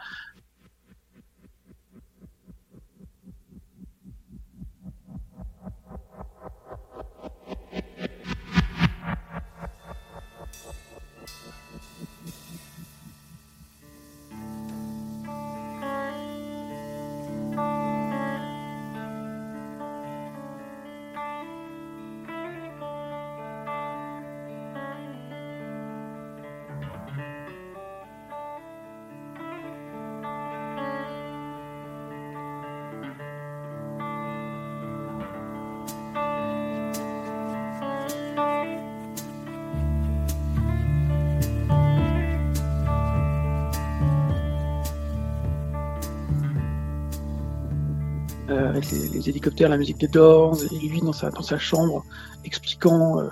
les, 48.80 49.28
hélicoptères, 49.28 49.68
la 49.68 49.76
musique 49.76 49.98
des 49.98 50.08
Doors, 50.08 50.56
et 50.64 50.78
lui 50.86 51.00
dans 51.00 51.12
sa, 51.12 51.30
dans 51.30 51.42
sa 51.42 51.58
chambre, 51.58 52.04
expliquant 52.44 53.20
euh, 53.20 53.28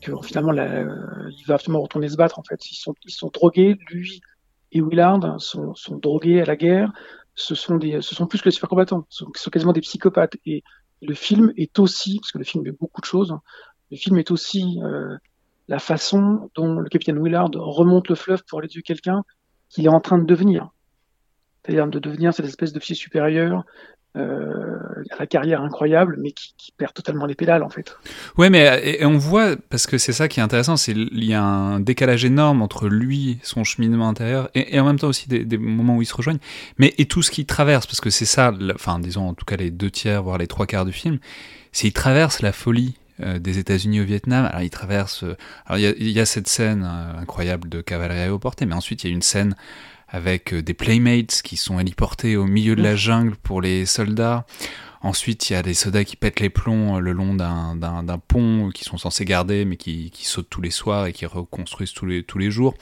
que 0.00 0.12
finalement 0.22 0.52
euh, 0.52 0.94
il 1.38 1.44
va 1.46 1.54
absolument 1.54 1.82
retourner 1.82 2.08
se 2.08 2.16
battre. 2.16 2.38
En 2.38 2.42
fait, 2.42 2.70
ils 2.70 2.74
sont, 2.74 2.94
ils 3.04 3.12
sont 3.12 3.30
drogués, 3.32 3.78
lui 3.90 4.20
et 4.72 4.80
Willard 4.80 5.40
sont, 5.40 5.74
sont 5.74 5.96
drogués 5.96 6.40
à 6.40 6.44
la 6.44 6.56
guerre. 6.56 6.92
Ce 7.34 7.54
sont, 7.54 7.76
des, 7.76 8.02
ce 8.02 8.14
sont 8.14 8.26
plus 8.26 8.40
que 8.40 8.48
des 8.48 8.54
super 8.54 8.68
combattants, 8.68 9.06
ce 9.08 9.24
sont, 9.34 9.50
quasiment 9.50 9.72
des 9.72 9.80
psychopathes. 9.80 10.36
Et 10.44 10.62
le 11.00 11.14
film 11.14 11.52
est 11.56 11.78
aussi, 11.78 12.18
parce 12.18 12.32
que 12.32 12.38
le 12.38 12.44
film 12.44 12.66
est 12.66 12.78
beaucoup 12.78 13.00
de 13.00 13.06
choses, 13.06 13.34
le 13.90 13.96
film 13.96 14.18
est 14.18 14.30
aussi 14.30 14.80
euh, 14.82 15.16
la 15.68 15.78
façon 15.78 16.50
dont 16.54 16.74
le 16.74 16.88
capitaine 16.88 17.22
Willard 17.22 17.50
remonte 17.54 18.08
le 18.08 18.14
fleuve 18.14 18.42
pour 18.44 18.58
aller 18.58 18.68
tuer 18.68 18.82
quelqu'un 18.82 19.24
qu'il 19.68 19.86
est 19.86 19.88
en 19.88 20.00
train 20.00 20.18
de 20.18 20.24
devenir. 20.24 20.70
C'est-à-dire 21.64 21.86
de 21.86 21.98
devenir 21.98 22.34
cette 22.34 22.46
espèce 22.46 22.72
d'officier 22.72 22.96
supérieur 22.96 23.64
euh, 24.14 24.76
la 25.18 25.26
carrière 25.26 25.62
incroyable, 25.62 26.18
mais 26.20 26.32
qui, 26.32 26.52
perd 26.76 26.92
totalement 26.92 27.26
les 27.26 27.34
pédales 27.34 27.62
en 27.62 27.70
fait. 27.70 27.96
Ouais, 28.36 28.50
mais 28.50 28.98
et, 29.00 29.06
on 29.06 29.16
voit 29.16 29.56
parce 29.70 29.86
que 29.86 29.98
c'est 29.98 30.12
ça 30.12 30.28
qui 30.28 30.40
est 30.40 30.42
intéressant, 30.42 30.76
c'est 30.76 30.92
il 30.92 31.24
y 31.24 31.34
a 31.34 31.42
un 31.42 31.80
décalage 31.80 32.24
énorme 32.24 32.60
entre 32.60 32.88
lui, 32.88 33.38
son 33.42 33.64
cheminement 33.64 34.08
intérieur, 34.08 34.50
et, 34.54 34.78
en 34.78 34.84
même 34.84 34.98
temps 34.98 35.08
aussi 35.08 35.28
des, 35.28 35.58
moments 35.58 35.96
où 35.96 36.02
ils 36.02 36.06
se 36.06 36.14
rejoignent, 36.14 36.40
mais 36.78 36.94
et 36.98 37.06
tout 37.06 37.22
ce 37.22 37.30
qu'il 37.30 37.46
traverse, 37.46 37.86
parce 37.86 38.00
que 38.00 38.10
c'est 38.10 38.26
ça, 38.26 38.52
enfin 38.74 38.98
disons 38.98 39.28
en 39.28 39.34
tout 39.34 39.44
cas 39.44 39.56
les 39.56 39.70
deux 39.70 39.90
tiers, 39.90 40.22
voire 40.22 40.38
les 40.38 40.46
trois 40.46 40.66
quarts 40.66 40.84
du 40.84 40.92
film, 40.92 41.18
c'est 41.72 41.88
il 41.88 41.92
traverse 41.92 42.42
la 42.42 42.52
folie 42.52 42.94
euh, 43.22 43.38
des 43.38 43.58
États-Unis 43.58 44.00
au 44.00 44.04
Vietnam. 44.04 44.46
Alors 44.46 44.62
il 44.62 44.70
traverse. 44.70 45.22
Euh, 45.22 45.36
alors 45.66 45.78
il 45.78 46.10
y, 46.10 46.20
a 46.20 46.26
cette 46.26 46.48
scène 46.48 46.82
incroyable 46.82 47.68
de 47.68 47.80
cavalerie 47.80 48.20
aéroportée, 48.20 48.66
mais 48.66 48.74
ensuite 48.74 49.04
il 49.04 49.08
y 49.08 49.10
a 49.10 49.14
une 49.14 49.22
scène 49.22 49.54
avec 50.12 50.52
euh, 50.52 50.62
des 50.62 50.74
playmates 50.74 51.40
qui 51.42 51.56
sont 51.56 51.80
héliportés 51.80 52.36
au 52.36 52.44
milieu 52.44 52.76
de 52.76 52.82
la 52.82 52.94
jungle 52.94 53.34
pour 53.34 53.60
les 53.60 53.86
soldats. 53.86 54.46
Ensuite, 55.04 55.50
il 55.50 55.54
y 55.54 55.56
a 55.56 55.62
des 55.62 55.74
soldats 55.74 56.04
qui 56.04 56.14
pètent 56.14 56.38
les 56.38 56.50
plombs 56.50 56.96
euh, 56.96 57.00
le 57.00 57.10
long 57.10 57.34
d'un 57.34 58.18
pont 58.28 58.70
qui 58.72 58.84
sont 58.84 58.98
censés 58.98 59.24
garder, 59.24 59.64
mais 59.64 59.76
qui, 59.76 60.10
qui, 60.10 60.26
sautent 60.26 60.48
tous 60.48 60.60
les 60.60 60.70
soirs 60.70 61.06
et 61.06 61.12
qui 61.12 61.26
reconstruisent 61.26 61.92
tous 61.92 62.06
les, 62.06 62.22
tous 62.22 62.38
les 62.38 62.52
jours. 62.52 62.74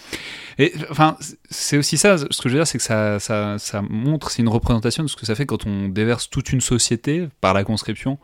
Et 0.58 0.75
enfin, 0.90 1.16
c'est 1.49 1.78
aussi 1.78 1.96
ça, 1.96 2.18
ce 2.18 2.25
que 2.42 2.49
je 2.50 2.54
veux 2.54 2.58
dire, 2.58 2.66
c'est 2.66 2.76
que 2.76 2.84
ça, 2.84 3.18
ça, 3.20 3.58
ça 3.58 3.80
montre, 3.88 4.30
c'est 4.30 4.42
une 4.42 4.49
représentation 4.49 5.02
de 5.02 5.08
ce 5.08 5.16
que 5.16 5.25
ça 5.25 5.34
fait 5.34 5.46
quand 5.46 5.66
on 5.66 5.88
déverse 5.88 6.28
toute 6.28 6.52
une 6.52 6.60
société 6.60 7.28
par 7.40 7.54
la 7.54 7.64
conscription, 7.64 8.18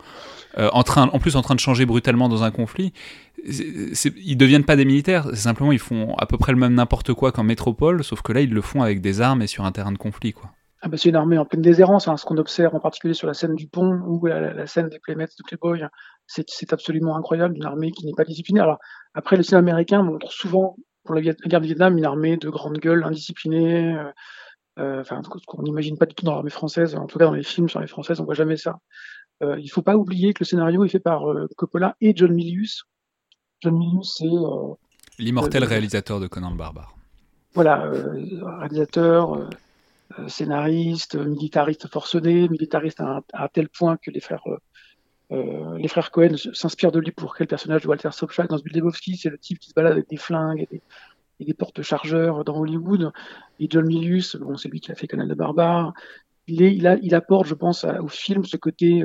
euh, 0.59 0.69
en, 0.73 0.83
train, 0.83 1.09
en 1.11 1.17
plus 1.17 1.35
en 1.35 1.41
train 1.41 1.55
de 1.55 1.59
changer 1.59 1.87
brutalement 1.87 2.29
dans 2.29 2.43
un 2.43 2.51
conflit 2.51 2.93
ils 3.45 4.37
deviennent 4.37 4.63
pas 4.63 4.75
des 4.75 4.85
militaires, 4.85 5.35
simplement 5.35 5.71
ils 5.71 5.79
font 5.79 6.15
à 6.15 6.25
peu 6.25 6.37
près 6.37 6.51
le 6.51 6.57
même 6.57 6.73
n'importe 6.73 7.13
quoi 7.13 7.31
qu'en 7.31 7.43
métropole, 7.43 8.03
sauf 8.03 8.21
que 8.21 8.33
là 8.33 8.41
ils 8.41 8.53
le 8.53 8.61
font 8.61 8.81
avec 8.81 9.01
des 9.01 9.21
armes 9.21 9.41
et 9.41 9.47
sur 9.47 9.65
un 9.65 9.71
terrain 9.71 9.91
de 9.91 9.97
conflit 9.97 10.33
quoi. 10.33 10.51
Ah 10.81 10.89
bah 10.89 10.97
c'est 10.97 11.09
une 11.09 11.15
armée 11.15 11.39
en 11.39 11.45
pleine 11.45 11.63
déshérence, 11.63 12.07
hein, 12.07 12.17
ce 12.17 12.25
qu'on 12.25 12.37
observe 12.37 12.75
en 12.75 12.79
particulier 12.79 13.15
sur 13.15 13.27
la 13.27 13.33
scène 13.33 13.55
du 13.55 13.67
pont 13.67 13.99
ou 14.05 14.23
la, 14.27 14.67
scène 14.67 14.89
des 14.89 14.99
Playmates 14.99 15.31
de 15.37 15.43
Playboy, 15.43 15.83
c'est 16.27 16.71
absolument 16.71 17.17
incroyable, 17.17 17.55
une 17.55 17.65
armée 17.65 17.91
qui 17.91 18.05
n'est 18.05 18.13
pas 18.15 18.25
disciplinée. 18.25 18.59
Alors 18.59 18.77
après 19.15 19.37
le 19.37 19.43
cinéma 19.43 19.59
américain 19.59 20.03
montre 20.03 20.31
souvent 20.31 20.75
pour 21.03 21.15
la, 21.15 21.21
guerre 21.21 21.61
du 21.61 21.67
Vietnam 21.67 21.97
une 21.97 22.05
armée 22.05 22.37
de 22.37 22.49
grande 22.49 22.77
gueule, 22.77 23.03
indisciplinée, 23.03 23.95
euh, 23.95 24.11
euh, 24.79 25.03
ce 25.03 25.45
qu'on 25.47 25.63
n'imagine 25.63 25.97
pas 25.97 26.05
du 26.05 26.13
tout 26.13 26.25
dans 26.25 26.33
l'armée 26.33 26.51
française, 26.51 26.95
en 26.95 27.07
tout 27.07 27.17
cas 27.17 27.25
dans 27.25 27.33
les 27.33 27.43
films 27.43 27.69
sur 27.69 27.79
les 27.79 27.87
françaises 27.87 28.19
on 28.19 28.25
voit 28.25 28.35
jamais 28.35 28.57
ça. 28.57 28.77
Euh, 29.43 29.59
il 29.59 29.67
faut 29.69 29.81
pas 29.81 29.95
oublier 29.95 30.33
que 30.33 30.39
le 30.41 30.45
scénario 30.45 30.83
est 30.83 30.89
fait 30.89 30.99
par 30.99 31.31
euh, 31.31 31.47
Coppola 31.57 31.95
et 32.01 32.13
John 32.15 32.33
Milius, 32.33 32.85
John 33.61 33.77
Milius, 33.77 34.17
c'est. 34.17 34.25
Euh, 34.25 34.73
L'immortel 35.19 35.63
euh, 35.63 35.67
réalisateur 35.67 36.19
de 36.19 36.27
Conan 36.27 36.51
le 36.51 36.57
Barbare. 36.57 36.95
Voilà, 37.53 37.85
euh, 37.85 38.43
réalisateur, 38.59 39.49
scénariste, 40.27 41.15
militariste 41.15 41.87
forcené, 41.87 42.47
militariste 42.49 43.01
à, 43.01 43.21
à, 43.33 43.49
tel 43.49 43.67
point 43.67 43.97
que 43.97 44.11
les 44.11 44.19
frères. 44.19 44.43
les 45.31 45.87
frères 45.87 46.11
Cohen 46.11 46.35
s'inspirent 46.53 46.91
de 46.91 46.99
lui 46.99 47.11
pour 47.11 47.33
créer 47.33 47.45
le 47.45 47.49
personnage 47.49 47.81
de 47.81 47.87
Walter 47.87 48.11
Sobchak 48.11 48.49
dans 48.49 48.59
Zbildebowski. 48.59 49.17
C'est 49.17 49.29
le 49.29 49.39
type 49.39 49.59
qui 49.59 49.69
se 49.69 49.73
balade 49.73 49.93
avec 49.93 50.07
des 50.07 50.17
flingues 50.17 50.67
et 51.39 51.45
des, 51.45 51.53
porte-chargeurs 51.53 52.45
dans 52.45 52.57
Hollywood. 52.57 53.11
Et 53.59 53.67
John 53.69 53.87
Milius, 53.87 54.35
bon, 54.35 54.55
c'est 54.55 54.69
lui 54.69 54.79
qui 54.79 54.91
a 54.91 54.95
fait 54.95 55.07
Conan 55.07 55.25
le 55.25 55.35
Barbare. 55.35 55.93
Il, 56.45 56.61
est, 56.61 56.75
il, 56.75 56.85
a, 56.85 56.95
il 57.01 57.15
apporte, 57.15 57.47
je 57.47 57.55
pense, 57.55 57.85
au 57.85 58.07
film 58.07 58.45
ce 58.45 58.55
côté, 58.55 59.03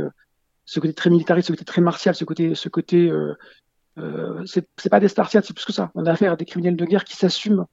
ce 0.65 0.81
côté 0.81 0.95
très 0.95 1.11
militariste, 1.11 1.49
ce 1.49 1.53
côté 1.53 1.65
très 1.65 1.81
martial, 1.81 2.15
ce 2.15 2.25
côté, 2.25 2.55
ce 2.55 2.69
côté 2.69 3.09
euh, 3.09 3.35
c'est 4.47 4.91
pas 4.91 5.01
des 5.01 5.09
Spartiates, 5.09 5.45
c'est 5.45 5.55
plus 5.55 5.65
que 5.65 5.73
ça. 5.73 5.91
On 5.95 6.07
a 6.07 6.13
affaire 6.13 6.33
à 6.33 6.37
des 6.37 6.45
criminels 6.45 6.77
de 6.77 6.85
guerre 6.85 7.05
qui 7.05 7.17
s'assument. 7.17 7.67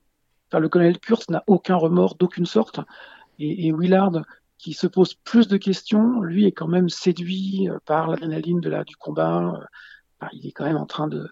Enfin, 0.50 0.60
le 0.60 0.70
colonel 0.70 1.00
Kurtz 1.00 1.30
n'a 1.30 1.44
aucun 1.48 1.76
remords 1.76 2.16
d'aucune 2.16 2.46
sorte. 2.46 2.80
Et, 3.38 3.72
Willard, 3.72 4.24
qui 4.58 4.74
se 4.74 4.88
pose 4.88 5.14
plus 5.14 5.48
de 5.48 5.56
questions, 5.58 6.22
lui 6.22 6.46
est 6.46 6.52
quand 6.52 6.68
même 6.68 6.90
séduit 6.90 7.70
euh, 7.70 7.78
par 7.86 8.10
l'adrénaline 8.10 8.60
de 8.60 8.70
la, 8.70 8.84
du 8.84 8.98
combat. 8.98 9.40
Euh, 9.40 9.66
enfin, 10.20 10.30
il 10.34 10.46
est 10.46 10.52
quand 10.52 10.66
même 10.66 10.78
en 10.78 10.86
train 10.86 11.08
de 11.08 11.30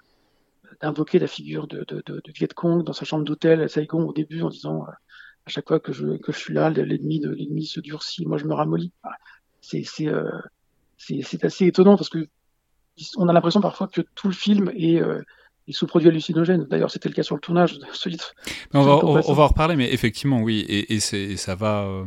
d'invoquer 0.82 1.18
la 1.18 1.28
figure 1.28 1.66
de, 1.68 1.84
de, 1.88 2.04
de, 2.06 2.22
de, 2.24 2.32
Viet 2.32 2.54
Cong 2.54 2.84
dans 2.84 2.94
sa 2.94 3.04
chambre 3.04 3.24
d'hôtel 3.24 3.62
à 3.62 3.68
Saigon 3.68 4.04
au 4.04 4.14
début 4.14 4.44
en 4.44 4.50
disant 4.50 4.84
euh, 4.84 4.92
à 5.46 5.50
chaque 5.50 5.68
fois 5.68 5.80
que 5.80 5.92
je, 5.92 6.18
que 6.18 6.32
je 6.32 6.38
suis 6.38 6.54
là, 6.54 6.70
l'ennemi 6.70 7.20
de 7.20 7.32
l'ennemi 7.32 7.66
se 7.66 7.80
durcit, 7.80 8.26
moi 8.28 8.38
je 8.38 8.46
me 8.46 8.54
ramollis. 8.54 8.92
C'est 9.62 9.84
c'est 9.84 10.08
euh, 10.08 10.30
c'est 10.98 11.44
assez 11.44 11.66
étonnant 11.66 11.98
parce 11.98 12.10
que 12.10 12.28
on 13.18 13.28
a 13.28 13.34
l'impression 13.34 13.62
parfois 13.62 13.88
que 13.88 14.02
tout 14.16 14.28
le 14.28 14.34
film 14.34 14.72
est, 14.76 15.02
euh, 15.02 15.22
sous-produit 15.70 16.10
hallucinogène. 16.10 16.66
D'ailleurs, 16.70 16.92
c'était 16.92 17.10
le 17.10 17.16
cas 17.16 17.24
sur 17.24 17.36
le 17.36 17.42
tournage. 17.42 17.78
De 17.80 17.86
on, 18.74 18.84
va, 18.84 19.06
on, 19.06 19.34
va, 19.34 19.44
en 19.44 19.48
reparler, 19.48 19.76
mais 19.76 19.92
effectivement, 19.94 20.42
oui, 20.42 20.66
et, 20.68 20.94
et, 20.94 21.00
ça 21.38 21.56
va. 21.56 21.84
Euh, 21.84 22.06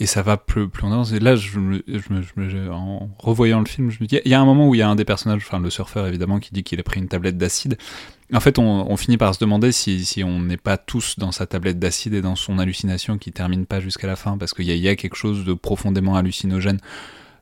et 0.00 0.06
ça 0.06 0.22
va 0.22 0.36
plus, 0.36 0.68
plus 0.68 0.86
en 0.86 0.92
avance. 0.92 1.12
Et 1.12 1.18
là, 1.18 1.34
je 1.34 1.58
me, 1.58 1.82
je 1.88 2.40
me, 2.40 2.72
en 2.72 3.10
revoyant 3.18 3.58
le 3.58 3.66
film, 3.66 3.90
je 3.90 3.98
me 4.00 4.06
dis, 4.06 4.20
il 4.24 4.30
y 4.30 4.34
a 4.34 4.40
un 4.40 4.44
moment 4.44 4.68
où 4.68 4.74
il 4.74 4.78
y 4.78 4.82
a 4.82 4.88
un 4.88 4.94
des 4.94 5.04
personnages, 5.04 5.42
enfin 5.44 5.58
le 5.58 5.70
surfeur 5.70 6.06
évidemment, 6.06 6.38
qui 6.38 6.54
dit 6.54 6.62
qu'il 6.62 6.78
a 6.78 6.84
pris 6.84 7.00
une 7.00 7.08
tablette 7.08 7.36
d'acide. 7.36 7.76
En 8.32 8.40
fait, 8.40 8.58
on, 8.58 8.88
on, 8.88 8.96
finit 8.96 9.16
par 9.16 9.34
se 9.34 9.40
demander 9.40 9.72
si, 9.72 10.04
si 10.04 10.22
on 10.22 10.38
n'est 10.38 10.56
pas 10.56 10.76
tous 10.76 11.18
dans 11.18 11.32
sa 11.32 11.46
tablette 11.46 11.80
d'acide 11.80 12.14
et 12.14 12.20
dans 12.20 12.36
son 12.36 12.58
hallucination 12.60 13.18
qui 13.18 13.32
termine 13.32 13.66
pas 13.66 13.80
jusqu'à 13.80 14.06
la 14.06 14.16
fin, 14.16 14.38
parce 14.38 14.54
qu'il 14.54 14.70
y, 14.70 14.78
y, 14.78 14.88
a 14.88 14.94
quelque 14.94 15.16
chose 15.16 15.44
de 15.44 15.54
profondément 15.54 16.14
hallucinogène 16.14 16.78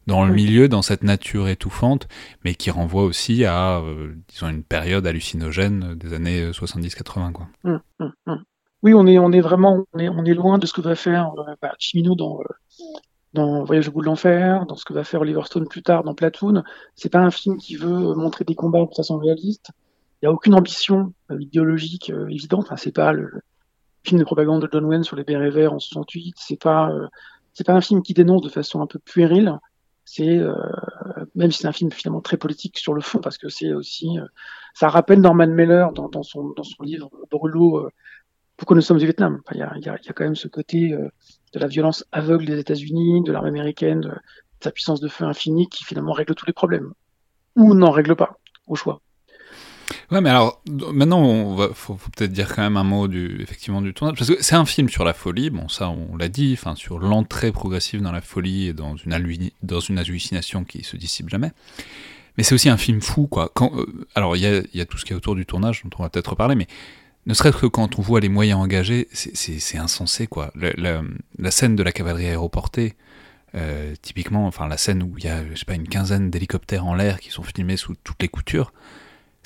dans 0.06 0.24
le 0.24 0.32
milieu, 0.32 0.68
dans 0.68 0.82
cette 0.82 1.02
nature 1.02 1.48
étouffante, 1.48 2.08
mais 2.44 2.54
qui 2.54 2.70
renvoie 2.70 3.02
aussi 3.02 3.44
à, 3.44 3.78
euh, 3.78 4.14
disons, 4.28 4.48
une 4.48 4.62
période 4.62 5.06
hallucinogène 5.06 5.94
des 5.94 6.14
années 6.14 6.50
70-80, 6.50 7.32
quoi. 7.32 7.48
Hum, 7.64 7.80
hum, 7.98 8.12
hum. 8.26 8.44
Oui, 8.82 8.94
on 8.94 9.06
est, 9.06 9.18
on 9.18 9.32
est 9.32 9.40
vraiment, 9.40 9.84
on 9.92 9.98
est, 9.98 10.08
on 10.08 10.24
est 10.24 10.34
loin 10.34 10.58
de 10.58 10.66
ce 10.66 10.72
que 10.72 10.80
va 10.80 10.94
faire 10.94 11.32
euh, 11.38 11.54
bah, 11.60 11.72
Chimino 11.78 12.14
dans, 12.14 12.40
euh, 12.40 12.44
dans 13.32 13.64
Voyage 13.64 13.88
au 13.88 13.92
bout 13.92 14.02
de 14.02 14.06
l'enfer, 14.06 14.64
dans 14.66 14.76
ce 14.76 14.84
que 14.84 14.92
va 14.92 15.02
faire 15.02 15.22
Oliver 15.22 15.42
Stone 15.44 15.66
plus 15.66 15.82
tard 15.82 16.04
dans 16.04 16.14
Platoon. 16.14 16.62
C'est 16.94 17.08
pas 17.08 17.20
un 17.20 17.32
film 17.32 17.56
qui 17.56 17.74
veut 17.74 18.14
montrer 18.14 18.44
des 18.44 18.54
combats 18.54 18.84
de 18.84 18.94
façon 18.94 19.18
réaliste. 19.18 19.70
Il 20.22 20.26
n'y 20.26 20.28
a 20.28 20.32
aucune 20.32 20.54
ambition 20.54 21.12
idéologique 21.30 22.12
évidente. 22.30 22.66
Enfin, 22.66 22.76
c'est 22.76 22.94
pas 22.94 23.12
le 23.12 23.30
film 24.04 24.20
de 24.20 24.24
propagande 24.24 24.62
de 24.62 24.68
John 24.70 24.84
Wayne 24.84 25.02
sur 25.02 25.16
les 25.16 25.24
bérets 25.24 25.50
verts 25.50 25.72
en 25.72 25.78
68. 25.78 26.36
C'est 26.38 26.60
pas 26.60 26.90
c'est 27.52 27.64
pas 27.64 27.72
un 27.72 27.80
film 27.80 28.02
qui 28.02 28.12
dénonce 28.12 28.42
de 28.42 28.50
façon 28.50 28.82
un 28.82 28.86
peu 28.86 28.98
puérile. 28.98 29.58
C'est 30.08 30.38
euh, 30.38 30.54
même 31.34 31.50
si 31.50 31.58
c'est 31.58 31.66
un 31.66 31.72
film 31.72 31.90
finalement 31.90 32.20
très 32.20 32.36
politique 32.36 32.78
sur 32.78 32.94
le 32.94 33.00
fond, 33.00 33.18
parce 33.18 33.38
que 33.38 33.48
c'est 33.48 33.72
aussi, 33.72 34.18
euh, 34.18 34.24
ça 34.72 34.88
rappelle 34.88 35.20
Norman 35.20 35.48
Mailer 35.48 35.88
dans, 35.94 36.08
dans, 36.08 36.22
son 36.22 36.50
dans 36.56 36.62
son 36.62 36.84
livre 36.84 37.10
Brûlot. 37.30 37.78
Euh, 37.78 37.90
pourquoi 38.56 38.76
nous 38.76 38.82
sommes 38.82 38.98
au 38.98 39.00
Vietnam 39.00 39.42
Il 39.52 39.58
y, 39.58 39.62
a, 39.62 39.76
y, 39.76 39.84
y, 39.84 39.88
a, 39.88 40.12
quand 40.14 40.24
même 40.24 40.36
ce 40.36 40.48
côté 40.48 40.90
de 40.90 41.58
la 41.58 41.66
violence 41.66 42.06
aveugle 42.12 42.46
des 42.46 42.58
États-Unis, 42.58 43.22
de 43.22 43.32
l'armée 43.32 43.50
américaine, 43.50 44.00
de 44.00 44.12
sa 44.60 44.70
puissance 44.70 45.00
de 45.00 45.08
feu 45.08 45.24
infinie 45.24 45.68
qui 45.68 45.84
finalement 45.84 46.12
règle 46.12 46.34
tous 46.34 46.46
les 46.46 46.54
problèmes 46.54 46.94
ou 47.56 47.74
n'en 47.74 47.90
règle 47.90 48.16
pas 48.16 48.38
au 48.66 48.76
choix. 48.76 49.02
Ouais, 50.12 50.20
mais 50.20 50.30
alors 50.30 50.62
maintenant, 50.92 51.20
on 51.20 51.56
va, 51.56 51.70
faut, 51.74 51.94
peut-être 51.94 52.32
dire 52.32 52.54
quand 52.54 52.62
même 52.62 52.76
un 52.76 52.84
mot 52.84 53.08
du, 53.08 53.42
effectivement, 53.42 53.82
du 53.82 53.92
tournage, 53.92 54.16
parce 54.16 54.30
que 54.30 54.40
c'est 54.40 54.54
un 54.54 54.64
film 54.64 54.88
sur 54.88 55.04
la 55.04 55.12
folie. 55.12 55.50
Bon, 55.50 55.68
ça, 55.68 55.88
on 55.90 56.16
l'a 56.16 56.28
dit, 56.28 56.56
enfin, 56.56 56.76
sur 56.76 56.98
l'entrée 56.98 57.50
progressive 57.50 58.02
dans 58.02 58.12
la 58.12 58.20
folie 58.20 58.68
et 58.68 58.72
dans 58.72 58.96
une, 58.96 59.50
dans 59.62 59.80
une 59.80 59.98
hallucination 59.98 60.64
qui 60.64 60.84
se 60.84 60.96
dissipe 60.96 61.28
jamais. 61.28 61.50
Mais 62.36 62.44
c'est 62.44 62.54
aussi 62.54 62.68
un 62.68 62.76
film 62.76 63.00
fou, 63.00 63.26
quoi. 63.26 63.50
Euh, 63.60 63.86
alors, 64.14 64.36
il 64.36 64.42
y 64.42 64.46
a, 64.46 64.62
y 64.74 64.80
a, 64.80 64.84
tout 64.84 64.98
ce 64.98 65.04
qui 65.04 65.12
est 65.12 65.16
autour 65.16 65.34
du 65.34 65.44
tournage, 65.44 65.82
dont 65.84 65.90
on 65.98 66.02
va 66.04 66.10
peut-être 66.10 66.30
reparler, 66.30 66.54
mais 66.54 66.68
ne 67.26 67.34
serait-ce 67.34 67.56
que 67.56 67.66
quand 67.66 67.98
on 67.98 68.02
voit 68.02 68.20
les 68.20 68.28
moyens 68.28 68.60
engagés, 68.60 69.08
c'est 69.12 69.78
insensé, 69.78 70.28
quoi. 70.28 70.52
La, 70.54 71.50
scène 71.50 71.74
de 71.74 71.82
la 71.82 71.90
cavalerie 71.90 72.26
aéroportée, 72.26 72.94
euh, 73.56 73.94
typiquement, 74.02 74.46
enfin, 74.46 74.68
la 74.68 74.76
scène 74.76 75.02
où 75.02 75.14
il 75.18 75.24
y 75.24 75.28
a, 75.28 75.42
je 75.50 75.56
sais 75.56 75.64
pas, 75.64 75.74
une 75.74 75.88
quinzaine 75.88 76.30
d'hélicoptères 76.30 76.86
en 76.86 76.94
l'air 76.94 77.18
qui 77.18 77.30
sont 77.30 77.42
filmés 77.42 77.76
sous 77.76 77.96
toutes 78.04 78.22
les 78.22 78.28
coutures 78.28 78.72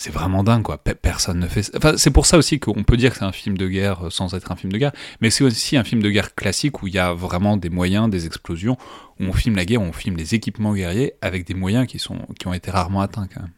c'est 0.01 0.13
vraiment 0.13 0.43
dingue 0.43 0.63
quoi. 0.63 0.79
Personne 0.79 1.41
ne 1.41 1.47
fait. 1.47 1.71
Enfin, 1.77 1.97
c'est 1.97 2.11
pour 2.11 2.27
ça 2.27 2.39
aussi 2.39 2.59
qu'on 2.59 2.83
peut 2.85 2.97
dire 2.97 3.13
que 3.13 3.19
c'est 3.19 3.25
un 3.25 3.33
film 3.33 3.57
de 3.57 3.69
guerre 3.69 4.07
euh, 4.07 4.11
sans 4.11 4.35
être 4.35 4.51
un 4.51 4.57
film 4.57 4.73
de 4.73 4.79
guerre, 4.79 4.93
mais 5.21 5.31
c'est 5.31 5.45
aussi 5.45 5.77
un 5.77 5.85
film 5.85 6.03
de 6.03 6.11
guerre 6.11 6.35
classique 6.35 6.83
où 6.83 6.87
il 6.87 6.95
y 6.95 6.99
a 6.99 7.13
vraiment 7.13 7.57
des 7.57 7.71
moyens, 7.71 8.09
des 8.09 8.27
explosions, 8.27 8.77
où 9.19 9.25
on 9.25 9.33
filme 9.33 9.57
la 9.57 9.65
guerre, 9.65 9.83
où 9.83 9.85
on 9.85 9.93
filme 9.93 10.17
les 10.17 10.35
équipements 10.35 10.75
guerriers 10.75 11.15
avec 11.21 11.47
des 11.47 11.55
moyens 11.55 11.87
qui 11.87 11.99
sont 11.99 12.19
qui 12.39 12.49
ont 12.49 12.55
été 12.55 12.71
rarement 12.71 13.01
atteints 13.01 13.29
quand 13.33 13.43
même. 13.43 13.53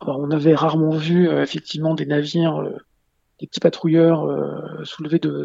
Alors, 0.00 0.20
on 0.20 0.30
avait 0.30 0.54
rarement 0.54 0.96
vu 0.96 1.28
euh, 1.28 1.42
effectivement 1.42 1.94
des 1.94 2.06
navires, 2.06 2.60
euh, 2.60 2.76
des 3.40 3.46
petits 3.46 3.60
patrouilleurs 3.60 4.26
soulevés 4.84 5.18
de, 5.18 5.44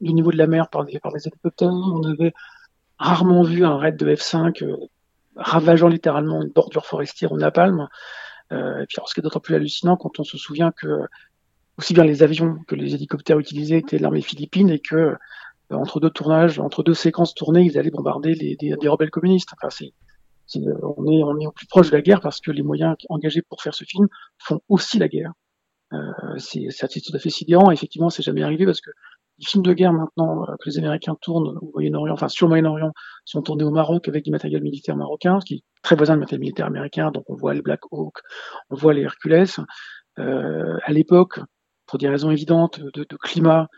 du 0.00 0.12
niveau 0.12 0.32
de 0.32 0.36
la 0.36 0.46
mer 0.46 0.68
par 0.68 0.84
des, 0.84 0.98
par 0.98 1.12
des 1.12 1.26
hélicoptères. 1.26 1.68
On 1.68 2.04
avait 2.04 2.32
rarement 2.98 3.42
vu 3.42 3.64
un 3.64 3.76
raid 3.76 3.96
de 3.96 4.06
F5 4.14 4.64
euh, 4.64 4.76
ravageant 5.36 5.88
littéralement 5.88 6.42
une 6.42 6.50
bordure 6.50 6.86
forestière 6.86 7.32
au 7.32 7.38
napalm. 7.38 7.88
Euh, 8.52 8.82
et 8.82 8.86
puis 8.86 8.96
alors, 8.96 9.08
ce 9.08 9.14
qui 9.14 9.20
est 9.20 9.22
d'autant 9.22 9.40
plus 9.40 9.54
hallucinant 9.54 9.96
quand 9.96 10.20
on 10.20 10.24
se 10.24 10.38
souvient 10.38 10.72
que 10.72 10.86
aussi 11.76 11.94
bien 11.94 12.04
les 12.04 12.22
avions 12.22 12.58
que 12.66 12.74
les 12.74 12.94
hélicoptères 12.94 13.38
utilisés 13.38 13.76
étaient 13.76 13.98
l'armée 13.98 14.22
philippine 14.22 14.70
et 14.70 14.80
que 14.80 14.96
euh, 14.96 15.16
entre 15.70 16.00
deux 16.00 16.10
tournages, 16.10 16.58
entre 16.58 16.82
deux 16.82 16.94
séquences 16.94 17.34
tournées, 17.34 17.62
ils 17.62 17.78
allaient 17.78 17.90
bombarder 17.90 18.34
les, 18.34 18.56
des, 18.56 18.74
des 18.76 18.88
rebelles 18.88 19.10
communistes. 19.10 19.50
Enfin, 19.52 19.70
c'est, 19.70 19.92
c'est, 20.46 20.60
on, 20.82 21.06
est, 21.06 21.22
on 21.22 21.38
est 21.38 21.46
au 21.46 21.52
plus 21.52 21.66
proche 21.66 21.90
de 21.90 21.96
la 21.96 22.02
guerre 22.02 22.20
parce 22.20 22.40
que 22.40 22.50
les 22.50 22.62
moyens 22.62 22.96
engagés 23.10 23.42
pour 23.42 23.62
faire 23.62 23.74
ce 23.74 23.84
film 23.84 24.08
font 24.38 24.60
aussi 24.68 24.98
la 24.98 25.08
guerre. 25.08 25.32
Euh, 25.92 25.98
c'est, 26.38 26.66
c'est 26.70 27.00
tout 27.00 27.14
à 27.14 27.18
fait 27.18 27.30
sidérant. 27.30 27.70
Effectivement, 27.70 28.10
c'est 28.10 28.22
jamais 28.22 28.42
arrivé 28.42 28.64
parce 28.64 28.80
que 28.80 28.90
les 29.38 29.46
films 29.46 29.62
de 29.62 29.72
guerre 29.72 29.92
maintenant 29.92 30.42
euh, 30.42 30.54
que 30.60 30.68
les 30.68 30.78
Américains 30.78 31.16
tournent 31.20 31.58
au 31.60 31.70
Moyen-Orient, 31.72 32.12
enfin 32.12 32.28
sur 32.28 32.46
le 32.46 32.50
Moyen-Orient, 32.50 32.92
sont 33.24 33.42
tournés 33.42 33.64
au 33.64 33.70
Maroc 33.70 34.08
avec 34.08 34.24
du 34.24 34.30
matériel 34.30 34.62
militaire 34.62 34.96
marocain, 34.96 35.40
ce 35.40 35.46
qui 35.46 35.54
est 35.54 35.62
très 35.82 35.96
voisin 35.96 36.14
du 36.14 36.20
matériel 36.20 36.40
militaire 36.40 36.66
américain. 36.66 37.10
Donc 37.10 37.24
on 37.28 37.34
voit 37.34 37.54
les 37.54 37.62
Black 37.62 37.80
Hawk, 37.90 38.18
on 38.70 38.74
voit 38.76 38.94
les 38.94 39.02
Hercules. 39.02 39.46
Euh, 40.18 40.76
à 40.84 40.92
l'époque, 40.92 41.40
pour 41.86 41.98
des 41.98 42.08
raisons 42.08 42.30
évidentes 42.30 42.80
de, 42.80 43.06
de 43.08 43.16
climat, 43.16 43.68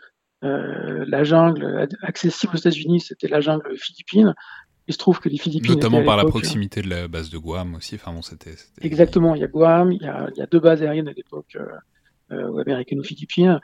euh, 0.43 1.05
la 1.07 1.23
jungle 1.23 1.87
accessible 2.01 2.55
aux 2.55 2.57
États-Unis, 2.57 3.01
c'était 3.01 3.27
la 3.27 3.41
jungle 3.41 3.77
philippine. 3.77 4.33
Il 4.87 4.93
se 4.93 4.97
trouve 4.97 5.19
que 5.19 5.29
les 5.29 5.37
Philippines. 5.37 5.75
Notamment 5.75 6.03
par 6.03 6.17
la 6.17 6.25
proximité 6.25 6.81
de 6.81 6.89
la 6.89 7.07
base 7.07 7.29
de 7.29 7.37
Guam 7.37 7.75
aussi. 7.75 7.95
Enfin 7.95 8.11
bon, 8.11 8.23
c'était. 8.23 8.55
Exactement. 8.81 9.35
Il 9.35 9.41
y 9.41 9.43
a 9.43 9.47
Guam, 9.47 9.91
il 9.91 10.01
y 10.01 10.07
a, 10.07 10.27
il 10.35 10.39
y 10.39 10.41
a 10.41 10.47
deux 10.47 10.59
bases 10.59 10.81
aériennes 10.81 11.07
à 11.07 11.13
l'époque 11.13 11.55
euh, 12.31 12.61
américano-philippines. 12.61 13.59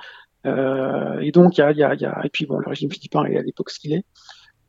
Euh, 0.46 1.20
et 1.20 1.32
donc, 1.32 1.58
il 1.58 1.62
y 1.62 1.64
a, 1.64 1.72
y, 1.72 1.84
a, 1.84 1.94
y 1.96 2.06
a, 2.06 2.22
et 2.24 2.30
puis 2.30 2.46
bon, 2.46 2.60
le 2.60 2.70
régime 2.70 2.92
philippin 2.92 3.26
est 3.26 3.38
à 3.38 3.42
l'époque 3.42 3.70
ce 3.70 3.80
qu'il 3.80 3.94
est. 3.94 4.06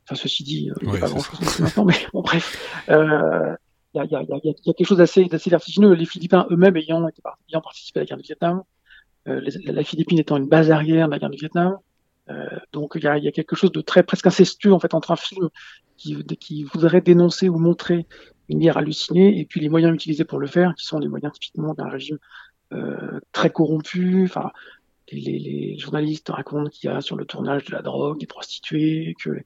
Enfin, 0.05 0.15
ceci 0.15 0.43
dit, 0.43 0.71
il 0.81 0.89
n'y 0.89 0.97
a 0.97 1.01
pas 1.01 1.09
grand-chose 1.09 1.61
maintenant, 1.61 1.85
mais 1.85 1.95
bon, 2.13 2.23
bref. 2.23 2.83
Euh, 2.89 3.55
il 3.95 3.99
y, 3.99 4.01
a, 4.01 4.05
y, 4.05 4.15
a, 4.15 4.23
y, 4.23 4.33
a, 4.33 4.39
y 4.43 4.71
a 4.71 4.75
quelque 4.75 4.87
chose 4.87 4.99
d'assez 4.99 5.29
vertigineux. 5.47 5.93
Les 5.93 6.07
Philippins 6.07 6.47
eux-mêmes 6.51 6.77
ayant, 6.77 7.07
ayant 7.49 7.61
participé 7.61 8.01
à 8.01 8.03
la 8.03 8.07
guerre 8.07 8.17
du 8.19 8.23
Vietnam, 8.23 8.63
euh, 9.29 9.41
les, 9.41 9.73
la 9.73 9.85
Philippine 9.85 10.19
étant 10.19 10.37
une 10.37 10.49
base 10.49 10.71
arrière 10.71 11.07
de 11.07 11.13
la 11.13 11.19
guerre 11.19 11.31
du 11.31 11.39
Vietnam, 11.39 11.77
euh, 12.31 12.47
donc 12.73 12.93
il 12.97 13.05
y, 13.05 13.07
a, 13.07 13.17
y 13.19 13.29
a 13.29 13.33
quelque 13.33 13.57
chose 13.57 13.73
de 13.73 13.81
très 13.81 14.03
presque 14.03 14.27
incestueux 14.27 14.73
en 14.73 14.79
fait 14.79 14.93
entre 14.93 15.11
un 15.11 15.17
film 15.17 15.49
qui, 15.97 16.23
qui 16.39 16.65
voudrait 16.65 17.01
dénoncer 17.01 17.49
ou 17.49 17.59
montrer 17.59 18.07
une 18.49 18.59
guerre 18.59 18.77
hallucinée 18.77 19.39
et 19.41 19.47
puis 19.47 19.61
les 19.61 19.69
moyens 19.69 19.95
utilisés 19.95 20.25
pour 20.25 20.39
le 20.39 20.47
faire, 20.47 20.75
qui 20.75 20.85
sont 20.85 21.01
des 21.01 21.09
moyens 21.09 21.33
typiquement 21.33 21.75
d'un 21.75 21.89
régime 21.89 22.19
euh, 22.73 23.21
très 23.33 23.51
corrompu, 23.51 24.25
enfin 24.25 24.51
les, 25.13 25.39
les, 25.39 25.79
journalistes 25.79 26.29
racontent 26.29 26.71
qu'il 26.71 26.91
y 26.91 26.93
a 26.93 27.01
sur 27.01 27.17
le 27.17 27.25
tournage 27.25 27.65
de 27.65 27.73
la 27.73 27.83
drogue, 27.83 28.19
des 28.19 28.27
prostituées, 28.27 29.15
que 29.23 29.45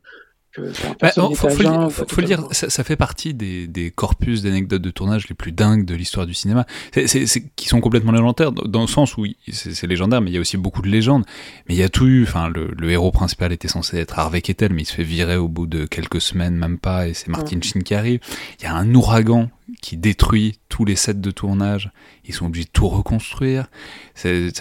bah, 1.01 1.11
faut, 1.11 1.35
faut, 1.35 1.49
le, 1.49 1.89
faut, 1.89 2.05
faut 2.07 2.21
le 2.21 2.27
dire, 2.27 2.47
ça, 2.51 2.69
ça, 2.69 2.85
fait 2.85 2.97
partie 2.97 3.33
des, 3.33 3.67
des 3.67 3.91
corpus 3.91 4.43
d'anecdotes 4.43 4.83
de 4.83 4.91
tournage 4.91 5.27
les 5.31 5.35
plus 5.35 5.51
dingues 5.51 5.87
de 5.87 5.95
l'histoire 5.95 6.27
du 6.27 6.35
cinéma, 6.35 6.67
c'est, 6.93 7.27
qui 7.57 7.69
sont 7.69 7.81
complètement 7.81 8.13
légendaires, 8.13 8.53
dans 8.53 8.83
le 8.83 8.87
sens 8.87 9.17
où 9.17 9.25
c'est, 9.51 9.87
légendaire, 9.87 10.21
mais 10.21 10.31
il 10.31 10.35
y 10.35 10.37
a 10.37 10.41
aussi 10.41 10.59
beaucoup 10.59 10.83
de 10.83 10.89
légendes. 10.89 11.25
Mais 11.67 11.75
il 11.75 11.79
y 11.79 11.83
a 11.83 11.89
tout 11.89 12.07
eu, 12.07 12.25
enfin, 12.25 12.51
le, 12.51 12.71
le, 12.77 12.91
héros 12.91 13.13
principal 13.13 13.51
était 13.53 13.69
censé 13.69 13.97
être 13.97 14.19
Harvey 14.19 14.43
Kettel, 14.43 14.75
mais 14.75 14.83
il 14.83 14.85
se 14.85 14.95
fait 14.95 15.05
virer 15.05 15.37
au 15.37 15.49
bout 15.49 15.67
de 15.67 15.87
quelques 15.87 16.21
semaines, 16.21 16.57
même 16.57 16.79
pas, 16.79 17.09
et 17.09 17.15
c'est 17.15 17.29
Martin. 17.29 17.59
Sheen 17.63 17.83
qui 17.83 17.95
arrive. 17.95 18.21
Il 18.61 18.65
y 18.65 18.67
a 18.67 18.75
un 18.75 18.95
ouragan 18.95 19.49
qui 19.81 19.97
détruit 19.97 20.59
tous 20.69 20.85
les 20.85 20.97
sets 20.97 21.15
de 21.15 21.31
tournage. 21.31 21.91
Ils 22.25 22.35
sont 22.35 22.47
obligés 22.47 22.65
de 22.65 22.71
tout 22.71 22.89
reconstruire. 22.89 23.67
C'est, 24.15 24.53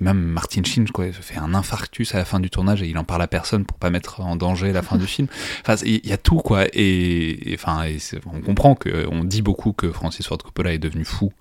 même 0.00 0.18
Martin 0.18 0.62
Sheen, 0.64 0.88
quoi. 0.90 1.06
Il 1.06 1.14
se 1.14 1.22
fait 1.22 1.38
un 1.38 1.54
infarctus 1.54 2.14
à 2.14 2.18
la 2.18 2.24
fin 2.24 2.40
du 2.40 2.50
tournage 2.50 2.82
et 2.82 2.88
il 2.88 2.98
en 2.98 3.04
parle 3.04 3.22
à 3.22 3.26
personne 3.26 3.64
pour 3.64 3.78
pas 3.78 3.90
mettre 3.90 4.20
en 4.20 4.36
danger 4.36 4.72
la 4.72 4.82
fin 4.82 4.96
du 4.96 5.06
film. 5.06 5.28
Enfin, 5.60 5.76
il 5.84 6.06
y 6.06 6.12
a 6.12 6.18
tout, 6.18 6.38
quoi. 6.38 6.66
Et, 6.72 7.52
enfin, 7.54 7.84
on 8.26 8.40
comprend 8.40 8.74
que, 8.74 9.06
on 9.10 9.24
dit 9.24 9.42
beaucoup 9.42 9.72
que 9.72 9.90
Francis 9.90 10.26
Ford 10.26 10.38
Coppola 10.38 10.72
est 10.72 10.78
devenu 10.78 11.04
fou 11.04 11.32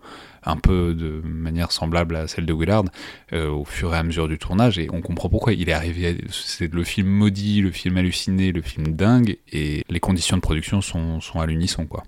un 0.43 0.55
peu 0.55 0.93
de 0.93 1.21
manière 1.25 1.71
semblable 1.71 2.15
à 2.15 2.27
celle 2.27 2.45
de 2.45 2.53
Willard 2.53 2.85
euh, 3.33 3.49
au 3.49 3.65
fur 3.65 3.93
et 3.93 3.97
à 3.97 4.03
mesure 4.03 4.29
du 4.29 4.37
tournage 4.37 4.79
et 4.79 4.87
on 4.91 5.01
comprend 5.01 5.27
pourquoi 5.27 5.51
il 5.51 5.67
est 5.67 5.73
arrivé 5.73 6.17
c'est 6.29 6.73
le 6.73 6.83
film 6.85 7.09
maudit 7.09 7.59
le 7.61 7.71
film 7.71 7.97
halluciné 7.97 8.53
le 8.53 8.61
film 8.61 8.95
dingue 8.95 9.37
et 9.51 9.83
les 9.89 9.99
conditions 9.99 10.37
de 10.37 10.41
production 10.41 10.79
sont, 10.79 11.19
sont 11.19 11.41
à 11.41 11.45
l'unisson 11.45 11.85
quoi 11.85 12.03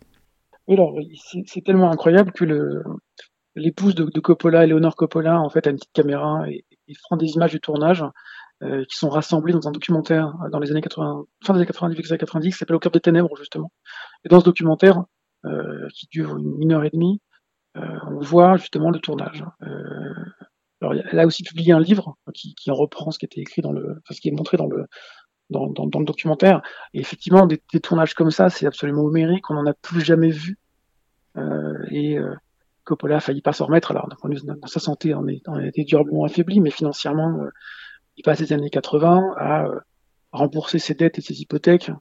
c'est 1.46 1.64
tellement 1.64 1.92
incroyable 1.92 2.32
que 2.32 2.46
l'épouse 3.56 3.96
de, 3.96 4.20
Coppola, 4.20 4.64
Eleonore 4.64 4.96
Coppola, 4.96 5.40
en 5.40 5.50
fait, 5.50 5.68
a 5.68 5.70
une 5.70 5.78
petite 5.78 5.94
caméra 5.94 6.50
et, 6.50 6.66
prend 7.04 7.16
des 7.16 7.32
images 7.32 7.52
du 7.52 7.62
tournage 7.62 8.04
euh, 8.64 8.84
qui 8.84 8.98
sont 8.98 9.08
rassemblées 9.08 9.54
dans 9.54 9.66
un 9.68 9.72
documentaire 9.72 10.34
dans 10.52 10.60
les 10.60 10.72
années 10.72 10.82
80, 10.82 11.24
fin 11.46 11.54
des 11.54 11.60
années 11.60 11.66
90, 11.66 12.12
années 12.12 12.18
90, 12.18 12.52
qui 12.52 12.58
s'appelle 12.58 12.76
Au 12.76 12.80
cœur 12.80 12.92
des 12.92 13.00
ténèbres, 13.00 13.34
justement. 13.38 13.72
Et 14.26 14.30
dans 14.30 14.42
ce 14.42 14.46
documentaire, 14.46 15.06
euh, 15.46 15.88
qui 15.96 16.08
dure 16.12 16.38
une, 16.38 16.72
heure 16.72 16.84
et 16.84 16.92
demie, 16.92 17.20
euh, 17.76 17.82
on 18.08 18.20
voit 18.20 18.58
justement 18.58 18.92
le 18.92 19.00
tournage. 19.00 19.44
Euh, 19.64 20.14
alors, 20.82 20.94
elle 20.94 21.20
a 21.20 21.26
aussi 21.26 21.42
publié 21.42 21.74
un 21.74 21.80
livre 21.80 22.16
qui, 22.36 22.54
qui 22.54 22.70
reprend 22.70 23.10
ce 23.10 23.18
qui 23.18 23.26
était 23.26 23.42
écrit 23.42 23.64
dans 23.64 23.72
le, 23.72 24.02
ce 24.12 24.22
qui 24.22 24.28
est 24.28 24.34
montré 24.34 24.58
dans 24.58 24.68
le, 24.68 24.86
dans, 25.50 25.66
le 25.66 26.06
documentaire. 26.06 26.62
Et 26.94 27.00
effectivement, 27.00 27.48
des, 27.48 27.60
des 27.74 27.80
tournages 27.80 28.14
comme 28.14 28.30
ça, 28.30 28.52
c'est 28.52 28.68
absolument 28.68 29.02
homérique, 29.02 29.50
on 29.50 29.56
n'en 29.56 29.66
a 29.66 29.74
plus 29.74 30.02
jamais 30.02 30.30
vu. 30.30 30.60
Euh, 31.38 31.86
et 31.90 32.18
euh, 32.18 32.36
Coppola 32.84 33.18
a 33.18 33.20
failli 33.20 33.42
pas 33.42 33.54
s'en 33.54 33.66
remettre. 33.66 33.92
Alors, 33.92 34.10
dans 34.10 34.68
sa 34.68 34.80
santé, 34.80 35.14
on, 35.14 35.28
est, 35.28 35.42
on 35.48 35.56
a 35.56 35.66
été 35.66 35.84
durablement 35.84 36.26
affaibli, 36.26 36.60
mais 36.60 36.72
financièrement, 36.72 37.40
euh, 37.42 37.50
il 38.18 38.24
passe 38.24 38.40
les 38.40 38.54
années 38.54 38.70
80 38.70 39.36
à 39.38 39.66
rembourser 40.32 40.80
ses 40.80 40.94
dettes 40.94 41.18
et 41.18 41.22
ses 41.22 41.42
hypothèques 41.42 41.92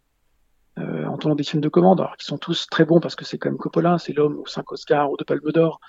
euh, 0.78 1.04
en 1.06 1.18
tournant 1.18 1.34
des 1.34 1.44
films 1.44 1.62
de 1.62 1.68
commande, 1.68 2.00
alors 2.00 2.16
qui 2.16 2.24
sont 2.26 2.38
tous 2.38 2.66
très 2.70 2.84
bons 2.84 3.00
parce 3.00 3.16
que 3.16 3.24
c'est 3.24 3.38
quand 3.38 3.50
même 3.50 3.58
Coppola, 3.58 3.98
c'est 3.98 4.12
l'homme 4.12 4.38
aux 4.38 4.46
5 4.46 4.70
Oscars 4.72 5.10
ou 5.10 5.16
deux 5.16 5.24
Palmes 5.24 5.52
d'Or. 5.52 5.80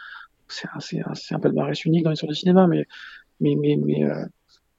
C'est 0.48 0.68
un, 0.68 1.10
un, 1.10 1.36
un 1.36 1.40
palmarès 1.40 1.86
unique 1.86 2.04
dans 2.04 2.10
l'histoire 2.10 2.30
du 2.32 2.38
cinéma, 2.38 2.68
mais, 2.68 2.86
mais, 3.40 3.56
mais, 3.56 3.78
mais 3.78 4.04
euh, 4.04 4.26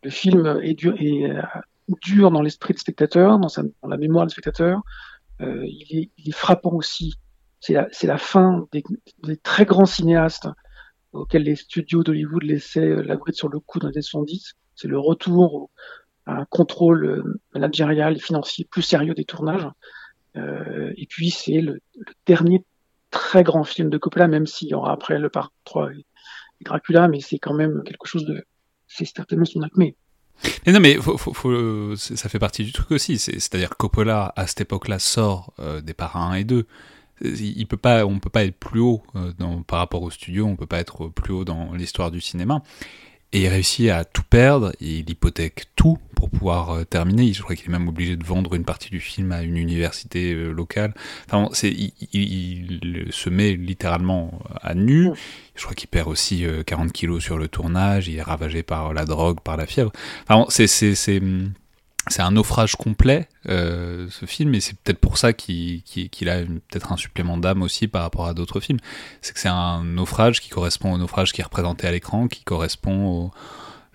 le 0.03 0.11
film 0.11 0.61
est 0.62 0.75
dur, 0.75 0.94
est, 0.98 1.33
dur 2.03 2.31
dans 2.31 2.42
l'esprit 2.42 2.75
du 2.75 2.81
spectateur, 2.81 3.38
dans, 3.38 3.48
sa, 3.48 3.62
dans, 3.62 3.88
la 3.88 3.96
mémoire 3.96 4.27
du 4.27 4.33
spectateur. 4.33 4.83
Il, 5.40 5.87
est, 5.90 6.11
il, 6.18 6.29
est, 6.29 6.33
frappant 6.33 6.75
aussi. 6.75 7.14
C'est 7.62 8.07
la, 8.07 8.18
fin 8.18 8.66
des, 8.72 8.83
très 9.37 9.64
grands 9.64 9.87
cinéastes 9.87 10.48
auxquels 11.12 11.44
les 11.44 11.55
studios 11.55 12.03
d'Hollywood 12.03 12.42
laissaient 12.42 12.96
la 13.05 13.16
bride 13.16 13.37
sur 13.37 13.48
le 13.48 13.61
coup 13.61 13.79
dans 13.79 13.87
les 13.87 13.94
années 13.94 14.03
70. 14.03 14.55
C'est 14.75 14.88
le 14.88 14.98
retour 14.98 15.70
à 16.27 16.33
un 16.40 16.44
contrôle 16.46 17.05
euh, 17.05 17.40
managérial 17.55 18.16
et 18.16 18.18
financier 18.18 18.64
plus 18.64 18.83
sérieux 18.83 19.14
des 19.14 19.25
tournages. 19.25 19.68
Euh, 20.37 20.92
et 20.96 21.07
puis 21.07 21.31
c'est 21.31 21.61
le, 21.61 21.81
dernier 22.27 22.64
très 23.11 23.44
grand 23.44 23.62
film 23.62 23.90
de 23.90 23.98
Coppola, 23.98 24.27
même 24.27 24.46
s'il 24.46 24.68
y 24.68 24.75
aura 24.75 24.92
après 24.92 25.20
le 25.20 25.29
Parc 25.29 25.53
3 25.64 25.92
et, 25.92 25.98
et 25.98 26.64
Dracula, 26.64 27.07
mais 27.07 27.20
c'est 27.20 27.38
quand 27.38 27.55
même 27.55 27.83
quelque 27.85 28.07
chose 28.07 28.25
de... 28.25 28.44
C'est 28.88 29.05
certainement 29.05 29.44
son 29.44 29.62
acmé. 29.62 29.94
Mais 30.66 30.72
non, 30.72 30.81
mais 30.81 30.98
ça 31.96 32.29
fait 32.29 32.40
partie 32.40 32.64
du 32.64 32.72
truc 32.72 32.90
aussi. 32.90 33.18
C'est-à-dire 33.18 33.77
Coppola, 33.77 34.33
à 34.35 34.48
cette 34.48 34.62
époque-là, 34.62 34.98
sort 34.98 35.55
des 35.83 35.94
parrains 35.94 36.33
1 36.33 36.35
et 36.35 36.44
2 36.44 36.66
il 37.20 37.66
peut 37.66 37.77
pas, 37.77 38.07
on 38.07 38.18
peut 38.18 38.31
pas 38.31 38.44
être 38.44 38.59
plus 38.59 38.81
haut 38.81 39.03
dans, 39.38 39.62
par 39.62 39.79
rapport 39.79 40.03
au 40.03 40.11
studio, 40.11 40.46
on 40.46 40.57
peut 40.57 40.66
pas 40.66 40.81
être 40.81 41.09
plus 41.09 41.33
haut 41.33 41.44
dans 41.44 41.72
l'histoire 41.75 42.11
du 42.11 42.20
cinéma. 42.20 42.62
Et 43.35 43.44
il 43.44 43.48
réussit 43.48 43.88
à 43.88 44.05
tout 44.05 44.22
perdre, 44.29 44.72
il 44.79 45.09
hypothèque 45.09 45.64
tout 45.75 45.98
pour 46.14 46.29
pouvoir 46.29 46.70
euh, 46.70 46.85
terminer. 46.85 47.33
Je 47.33 47.42
crois 47.42 47.57
qu'il 47.57 47.66
est 47.70 47.72
même 47.72 47.88
obligé 47.88 48.14
de 48.14 48.25
vendre 48.25 48.55
une 48.55 48.64
partie 48.64 48.90
du 48.90 49.01
film 49.01 49.33
à 49.33 49.42
une 49.42 49.57
université 49.57 50.35
euh, 50.35 50.53
locale. 50.53 50.92
Enfin, 51.27 51.48
c'est, 51.55 51.75
il, 52.12 53.09
se 53.11 53.31
met 53.31 53.55
littéralement 53.55 54.38
à 54.61 54.75
nu. 54.75 55.12
Je 55.55 55.62
crois 55.62 55.75
qu'il 55.75 55.88
perd 55.88 56.09
aussi 56.09 56.44
40 56.66 56.88
euh, 56.88 56.90
kilos 56.90 57.22
sur 57.22 57.38
le 57.38 57.48
tournage, 57.48 58.07
il 58.09 58.16
est 58.16 58.22
ravagé 58.22 58.62
par 58.62 58.92
la 58.92 59.07
drogue, 59.07 59.40
par 59.40 59.57
la 59.57 59.64
fièvre. 59.64 59.92
Enfin, 60.29 60.44
c'est, 60.51 60.66
c'est, 60.66 60.94
c'est, 60.94 61.22
c'est 62.12 62.22
un 62.22 62.33
naufrage 62.33 62.77
complet, 62.77 63.27
euh, 63.48 64.07
ce 64.11 64.27
film, 64.27 64.55
et 64.55 64.61
c'est 64.61 64.77
peut-être 64.79 64.98
pour 64.98 65.16
ça 65.16 65.33
qu'il 65.33 65.83
a 66.29 66.44
peut-être 66.68 66.92
un 66.92 66.96
supplément 66.96 67.38
d'âme 67.38 67.62
aussi 67.62 67.88
par 67.88 68.03
rapport 68.03 68.27
à 68.27 68.35
d'autres 68.35 68.61
films. 68.61 68.79
C'est 69.22 69.33
que 69.33 69.40
c'est 69.40 69.48
un 69.48 69.83
naufrage 69.83 70.40
qui 70.40 70.51
correspond 70.51 70.92
au 70.92 70.98
naufrage 70.98 71.33
qui 71.33 71.40
est 71.40 71.44
représenté 71.44 71.87
à 71.87 71.90
l'écran, 71.90 72.29
qui 72.29 72.44
correspond 72.44 73.07
au 73.07 73.31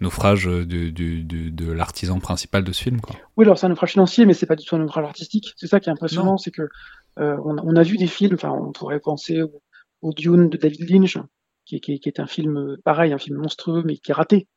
naufrage 0.01 0.45
de, 0.45 0.63
de, 0.63 1.21
de, 1.21 1.71
l'artisan 1.71 2.19
principal 2.19 2.63
de 2.63 2.71
ce 2.71 2.83
film. 2.83 3.01
Quoi. 3.01 3.15
Oui, 3.35 3.45
alors 3.45 3.57
c'est 3.57 3.67
un 3.67 3.69
naufrage 3.69 3.91
financier, 3.91 4.25
mais 4.25 4.33
c'est 4.33 4.45
pas 4.47 4.55
du 4.55 4.65
tout 4.65 4.75
un 4.75 4.79
naufrage 4.79 5.05
artistique. 5.05 5.53
C'est 5.55 5.67
ça 5.67 5.79
qui 5.79 5.89
est 5.89 5.93
impressionnant, 5.93 6.37
c'est 6.37 6.51
que 6.51 6.63
euh, 7.19 7.37
on, 7.45 7.75
a 7.75 7.83
vu 7.83 7.97
des 7.97 8.07
films, 8.07 8.35
enfin 8.35 8.49
on 8.49 8.71
pourrait 8.71 8.99
penser 8.99 9.41
au, 10.01 10.13
Dune 10.13 10.49
de 10.49 10.57
David 10.57 10.89
Lynch, 10.89 11.17
qui, 11.65 11.81
qui, 11.81 11.99
qui 11.99 12.09
est 12.09 12.19
un 12.19 12.27
film 12.27 12.77
pareil, 12.83 13.13
un 13.13 13.17
film 13.17 13.37
monstrueux, 13.37 13.83
mais 13.85 13.97
qui 13.97 14.11
est 14.11 14.13
raté 14.13 14.47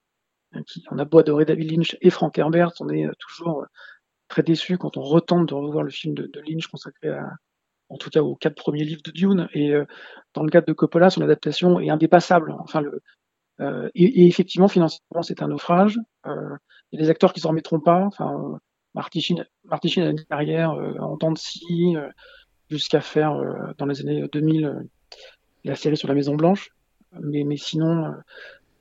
on 0.90 0.98
a 0.98 1.04
beau 1.04 1.18
adorer 1.18 1.44
David 1.44 1.70
Lynch 1.70 1.96
et 2.00 2.10
Frank 2.10 2.36
Herbert, 2.38 2.72
on 2.80 2.88
est 2.88 3.06
euh, 3.06 3.12
toujours 3.18 3.62
euh, 3.62 3.66
très 4.28 4.42
déçu 4.42 4.78
quand 4.78 4.96
on 4.96 5.02
retente 5.02 5.48
de 5.48 5.54
revoir 5.54 5.84
le 5.84 5.90
film 5.90 6.14
de, 6.14 6.30
Lynch 6.48 6.66
consacré 6.68 7.10
en 7.88 7.96
tout 7.96 8.10
cas 8.10 8.22
aux 8.22 8.36
quatre 8.36 8.54
premiers 8.54 8.84
livres 8.84 9.02
de 9.04 9.10
Dune. 9.10 9.48
Et 9.52 9.74
euh, 9.74 9.84
dans 10.34 10.44
le 10.44 10.50
cadre 10.50 10.66
de 10.66 10.72
Coppola, 10.72 11.10
son 11.10 11.22
adaptation 11.22 11.80
est 11.80 11.90
indépassable. 11.90 12.54
Et, 13.94 14.26
effectivement, 14.26 14.68
financièrement, 14.68 15.22
c'est 15.22 15.42
un 15.42 15.48
naufrage. 15.48 15.98
il 16.24 16.32
y 16.92 16.98
a 16.98 17.02
des 17.02 17.10
acteurs 17.10 17.32
qui 17.32 17.40
s'en 17.40 17.48
remettront 17.50 17.80
pas. 17.80 18.04
Enfin, 18.06 18.58
Marty 18.94 19.20
Sheen, 19.20 19.44
a 19.68 20.10
une 20.10 20.24
carrière 20.24 20.70
en 20.70 21.16
temps 21.16 21.32
de 21.32 21.38
scie 21.38 21.96
jusqu'à 22.70 23.00
faire 23.00 23.34
dans 23.76 23.86
les 23.86 24.00
années 24.00 24.24
2000 24.32 24.88
la 25.64 25.74
série 25.74 25.96
sur 25.96 26.08
la 26.08 26.14
Maison 26.14 26.36
Blanche. 26.36 26.70
Mais 27.20 27.44
sinon, 27.56 28.14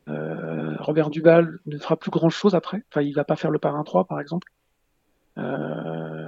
euh, 0.10 0.76
Robert 0.80 1.10
Duvall 1.10 1.60
ne 1.66 1.78
fera 1.78 1.98
plus 1.98 2.12
grand 2.12 2.30
chose 2.30 2.56
après. 2.56 2.84
Enfin, 2.90 3.02
il 3.02 3.14
va 3.14 3.24
pas 3.24 3.36
faire 3.36 3.52
le 3.52 3.60
parrain 3.60 3.84
3, 3.84 4.06
par 4.06 4.20
exemple. 4.20 4.52
Euh, 5.38 6.28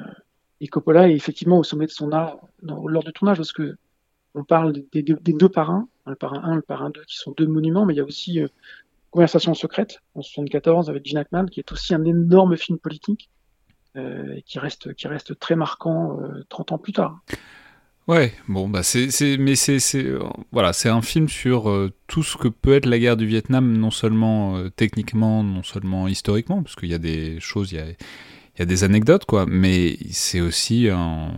et 0.60 0.68
Coppola 0.68 1.10
est 1.10 1.16
effectivement 1.16 1.58
au 1.58 1.64
sommet 1.64 1.88
de 1.88 1.92
son 1.92 2.12
art 2.12 2.38
lors 2.62 3.04
du 3.04 3.12
tournage, 3.14 3.38
parce 3.38 3.54
que 3.54 3.76
on 4.34 4.44
parle 4.44 4.74
des, 4.94 5.04
deux 5.04 5.50
parrains, 5.50 5.88
le 6.06 6.16
parrain 6.16 6.42
1 6.44 6.54
et 6.54 6.56
le 6.56 6.62
parrain 6.62 6.90
2, 6.90 7.04
qui 7.04 7.18
sont 7.18 7.34
deux 7.36 7.48
monuments, 7.48 7.86
mais 7.86 7.94
il 7.94 7.98
y 7.98 8.02
a 8.02 8.06
aussi 8.06 8.40
euh, 8.40 8.48
Conversation 9.10 9.54
secrète 9.54 10.00
en 10.16 10.22
74 10.22 10.90
avec 10.90 11.06
Gene 11.06 11.18
Hackman, 11.18 11.48
qui 11.48 11.60
est 11.60 11.70
aussi 11.74 11.94
un 11.94 12.06
énorme 12.06 12.56
film 12.56 12.78
politique, 12.78 13.30
et 13.98 14.42
qui 14.44 14.58
reste, 14.58 14.94
qui 14.94 15.10
reste 15.10 15.38
très 15.38 15.58
marquant 15.58 16.18
30 16.48 16.72
ans 16.72 16.78
plus 16.78 16.94
tard. 16.94 17.20
Ouais, 18.12 18.34
bon, 18.50 18.68
bah 18.68 18.84
c'est, 18.84 19.08
mais 19.38 19.56
c'est, 19.56 19.80
voilà, 20.52 20.74
c'est 20.74 20.90
un 20.90 21.02
film 21.02 21.30
sur 21.30 21.70
euh, 21.70 21.94
tout 22.08 22.24
ce 22.24 22.36
que 22.36 22.50
peut 22.50 22.74
être 22.74 22.86
la 22.86 23.00
guerre 23.00 23.16
du 23.16 23.26
Vietnam, 23.26 23.78
non 23.78 23.90
seulement 23.90 24.58
euh, 24.58 24.70
techniquement, 24.70 25.46
non 25.46 25.64
seulement 25.64 26.10
historiquement, 26.10 26.62
parce 26.62 26.76
qu'il 26.76 26.90
y 26.90 26.94
a 26.94 26.98
des 26.98 27.40
choses, 27.40 27.72
il 27.72 27.76
y 27.76 27.80
a, 27.80 27.86
y 27.88 28.62
a 28.62 28.66
des 28.66 28.84
anecdotes, 28.84 29.24
quoi, 29.24 29.46
mais 29.48 29.98
c'est 30.10 30.42
aussi 30.42 30.90
un 30.90 31.32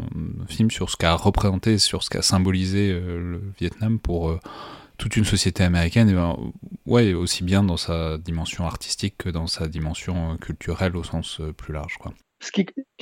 film 0.47 0.71
sur 0.71 0.89
ce 0.89 0.97
qu'a 0.97 1.13
représenté, 1.13 1.77
sur 1.77 2.01
ce 2.01 2.09
qu'a 2.09 2.23
symbolisé 2.23 2.89
euh, 2.91 3.19
le 3.19 3.41
Vietnam 3.59 3.99
pour 3.99 4.35
toute 4.97 5.15
une 5.15 5.25
société 5.25 5.63
américaine, 5.63 6.09
et 6.09 6.13
ben, 6.15 6.35
ouais, 6.87 7.13
aussi 7.13 7.43
bien 7.43 7.61
dans 7.61 7.77
sa 7.77 8.17
dimension 8.17 8.65
artistique 8.65 9.13
que 9.19 9.29
dans 9.29 9.45
sa 9.45 9.67
dimension 9.67 10.37
culturelle 10.37 10.97
au 10.97 11.03
sens 11.03 11.39
plus 11.55 11.71
large, 11.71 11.97
quoi 11.99 12.15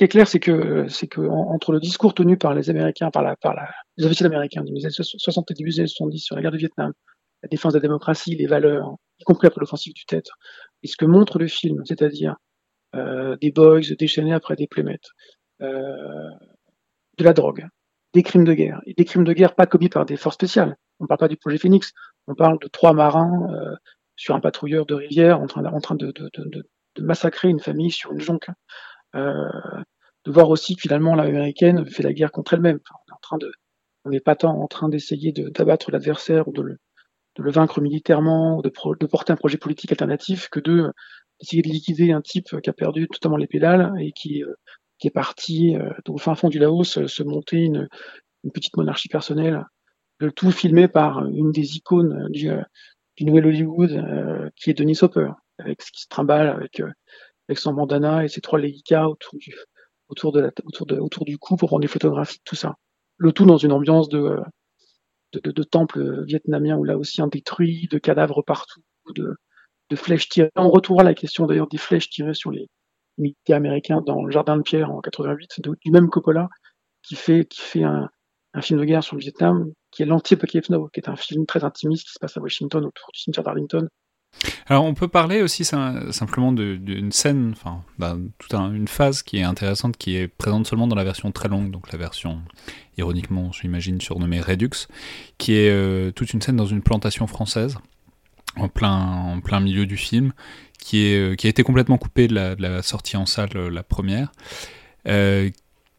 est, 0.02 0.08
clair, 0.08 0.28
c'est 0.28 0.40
que, 0.40 0.86
c'est 0.88 1.06
que 1.06 1.20
entre 1.20 1.72
le 1.72 1.80
discours 1.80 2.14
tenu 2.14 2.36
par 2.36 2.54
les 2.54 2.70
Américains, 2.70 3.10
par, 3.10 3.22
la, 3.22 3.36
par 3.36 3.54
la, 3.54 3.68
les 3.96 4.06
officiels 4.06 4.26
américains 4.26 4.62
des 4.62 4.84
années 4.84 4.90
60 4.90 5.50
et 5.50 5.54
début 5.54 5.70
des 5.70 5.80
années 5.80 5.88
70 5.88 6.18
sur 6.18 6.36
la 6.36 6.42
guerre 6.42 6.52
du 6.52 6.58
Vietnam, 6.58 6.92
la 7.42 7.48
défense 7.48 7.72
de 7.72 7.78
la 7.78 7.82
démocratie, 7.82 8.36
les 8.36 8.46
valeurs, 8.46 8.96
y 9.18 9.24
compris 9.24 9.46
après 9.46 9.60
l'offensive 9.60 9.94
du 9.94 10.04
Tête, 10.04 10.28
et 10.82 10.86
ce 10.86 10.96
que 10.96 11.04
montre 11.04 11.38
le 11.38 11.48
film, 11.48 11.82
c'est-à-dire 11.84 12.36
euh, 12.94 13.36
des 13.40 13.50
boys 13.50 13.80
déchaînés 13.98 14.32
après 14.32 14.56
des 14.56 14.66
plémettes, 14.66 15.08
euh, 15.60 16.30
de 17.18 17.24
la 17.24 17.32
drogue, 17.32 17.66
des 18.14 18.22
crimes 18.22 18.44
de 18.44 18.54
guerre, 18.54 18.80
et 18.86 18.94
des 18.94 19.04
crimes 19.04 19.24
de 19.24 19.32
guerre 19.32 19.54
pas 19.54 19.66
commis 19.66 19.88
par 19.88 20.06
des 20.06 20.16
forces 20.16 20.34
spéciales. 20.34 20.76
On 21.00 21.04
ne 21.04 21.08
parle 21.08 21.18
pas 21.18 21.28
du 21.28 21.36
projet 21.36 21.58
Phoenix, 21.58 21.92
on 22.26 22.34
parle 22.34 22.58
de 22.60 22.68
trois 22.68 22.92
marins 22.92 23.48
euh, 23.52 23.74
sur 24.16 24.34
un 24.34 24.40
patrouilleur 24.40 24.86
de 24.86 24.94
rivière 24.94 25.40
en 25.40 25.46
train, 25.46 25.64
en 25.64 25.80
train 25.80 25.96
de 25.96 26.12
massacrer 27.00 27.48
une 27.48 27.60
famille 27.60 27.90
sur 27.90 28.12
une 28.12 28.20
jonque. 28.20 28.46
Euh, 29.14 29.48
de 30.24 30.30
voir 30.30 30.50
aussi 30.50 30.76
que 30.76 30.82
finalement 30.82 31.14
l'américaine 31.14 31.84
fait 31.84 32.02
la 32.02 32.12
guerre 32.12 32.30
contre 32.30 32.54
elle-même. 32.54 32.78
on 32.90 33.12
est 33.12 33.14
en 33.14 33.20
train 33.20 33.38
de, 33.38 33.52
on 34.04 34.10
n'est 34.10 34.20
pas 34.20 34.36
tant 34.36 34.56
en 34.56 34.68
train 34.68 34.88
d'essayer 34.88 35.32
d'abattre 35.32 35.90
l'adversaire 35.90 36.46
ou 36.48 36.52
de 36.52 36.62
le, 36.62 36.78
de 37.36 37.42
le, 37.42 37.50
vaincre 37.50 37.80
militairement 37.80 38.56
ou 38.56 38.62
de, 38.62 38.72
de, 39.00 39.06
porter 39.06 39.32
un 39.32 39.36
projet 39.36 39.58
politique 39.58 39.90
alternatif 39.90 40.48
que 40.48 40.60
de 40.60 40.92
essayer 41.40 41.62
de 41.62 41.68
liquider 41.68 42.12
un 42.12 42.20
type 42.20 42.60
qui 42.60 42.70
a 42.70 42.72
perdu 42.72 43.08
totalement 43.08 43.36
les 43.36 43.48
pédales 43.48 43.92
et 43.98 44.12
qui, 44.12 44.44
euh, 44.44 44.54
qui 44.98 45.08
est 45.08 45.10
parti 45.10 45.76
euh, 45.76 45.90
au 46.08 46.18
fin 46.18 46.36
fond 46.36 46.48
du 46.48 46.60
Laos 46.60 47.04
se 47.06 47.22
monter 47.24 47.58
une, 47.58 47.88
une 48.44 48.52
petite 48.52 48.76
monarchie 48.76 49.08
personnelle. 49.08 49.64
Le 50.18 50.30
tout 50.30 50.52
filmé 50.52 50.86
par 50.86 51.26
une 51.26 51.50
des 51.50 51.76
icônes 51.76 52.28
du, 52.30 52.48
du 53.16 53.24
Nouvel 53.24 53.46
Hollywood, 53.46 54.52
qui 54.54 54.70
est 54.70 54.74
Denis 54.74 54.98
Hopper, 55.02 55.32
avec 55.58 55.82
ce 55.82 55.90
qui 55.90 56.02
se 56.02 56.08
trimballe 56.08 56.46
avec 56.46 56.80
avec 57.52 57.58
son 57.58 57.72
bandana 57.72 58.24
et 58.24 58.28
ses 58.28 58.40
trois 58.40 58.58
léguicas 58.58 59.06
autour 59.06 59.38
du, 59.38 59.54
autour, 60.08 60.32
de 60.32 60.40
la, 60.40 60.50
autour, 60.64 60.86
de, 60.86 60.98
autour 60.98 61.24
du 61.24 61.38
cou 61.38 61.56
pour 61.56 61.68
prendre 61.68 61.82
des 61.82 61.88
photographies, 61.88 62.40
tout 62.44 62.56
ça. 62.56 62.74
Le 63.18 63.32
tout 63.32 63.44
dans 63.44 63.58
une 63.58 63.72
ambiance 63.72 64.08
de, 64.08 64.38
de, 65.32 65.50
de, 65.50 65.62
temple 65.62 66.24
vietnamien 66.24 66.76
où 66.76 66.84
là 66.84 66.96
aussi 66.96 67.22
un 67.22 67.28
détruit, 67.28 67.88
de 67.90 67.98
cadavres 67.98 68.42
partout, 68.42 68.82
de, 69.14 69.36
de 69.90 69.96
flèches 69.96 70.28
tirées. 70.28 70.50
On 70.56 70.70
retournera 70.70 71.02
à 71.02 71.10
la 71.10 71.14
question 71.14 71.46
d'ailleurs 71.46 71.68
des 71.68 71.78
flèches 71.78 72.08
tirées 72.08 72.34
sur 72.34 72.50
les 72.50 72.68
militaires 73.18 73.58
américains 73.58 74.00
dans 74.00 74.24
le 74.24 74.30
Jardin 74.30 74.56
de 74.56 74.62
Pierre 74.62 74.90
en 74.90 75.00
88, 75.00 75.60
du 75.82 75.90
même 75.90 76.08
Coppola, 76.08 76.48
qui 77.02 77.14
fait, 77.14 77.44
qui 77.44 77.60
fait 77.60 77.84
un, 77.84 78.08
film 78.60 78.80
de 78.80 78.84
guerre 78.84 79.04
sur 79.04 79.16
le 79.16 79.20
Vietnam, 79.20 79.72
qui 79.90 80.02
est 80.02 80.06
l'anti-Apocalypse 80.06 80.68
qui 80.92 81.00
est 81.00 81.08
un 81.08 81.16
film 81.16 81.46
très 81.46 81.64
intimiste 81.64 82.06
qui 82.06 82.12
se 82.12 82.18
passe 82.18 82.36
à 82.36 82.40
Washington 82.40 82.84
autour 82.84 83.10
du 83.12 83.20
cimetière 83.20 83.44
d'Arlington, 83.44 83.88
alors 84.66 84.84
on 84.84 84.94
peut 84.94 85.08
parler 85.08 85.42
aussi 85.42 85.64
simplement 85.64 86.52
d'une 86.52 87.12
scène, 87.12 87.52
enfin 87.52 87.82
toute 88.38 88.54
une 88.54 88.88
phase 88.88 89.22
qui 89.22 89.38
est 89.38 89.42
intéressante, 89.42 89.96
qui 89.96 90.16
est 90.16 90.28
présente 90.28 90.66
seulement 90.66 90.86
dans 90.86 90.96
la 90.96 91.04
version 91.04 91.30
très 91.32 91.48
longue, 91.48 91.70
donc 91.70 91.92
la 91.92 91.98
version 91.98 92.40
ironiquement 92.98 93.52
j'imagine 93.52 94.00
surnommée 94.00 94.40
Redux, 94.40 94.88
qui 95.38 95.54
est 95.54 95.70
euh, 95.70 96.10
toute 96.10 96.32
une 96.32 96.40
scène 96.40 96.56
dans 96.56 96.66
une 96.66 96.82
plantation 96.82 97.26
française, 97.26 97.76
en 98.56 98.68
plein, 98.68 98.98
en 98.98 99.40
plein 99.40 99.60
milieu 99.60 99.86
du 99.86 99.96
film, 99.96 100.32
qui, 100.78 101.06
est, 101.06 101.18
euh, 101.18 101.34
qui 101.34 101.46
a 101.46 101.50
été 101.50 101.62
complètement 101.62 101.98
coupée 101.98 102.28
de 102.28 102.34
la, 102.34 102.82
sortie 102.82 103.16
en 103.16 103.26
salle, 103.26 103.50
euh, 103.56 103.70
la 103.70 103.82
première, 103.82 104.32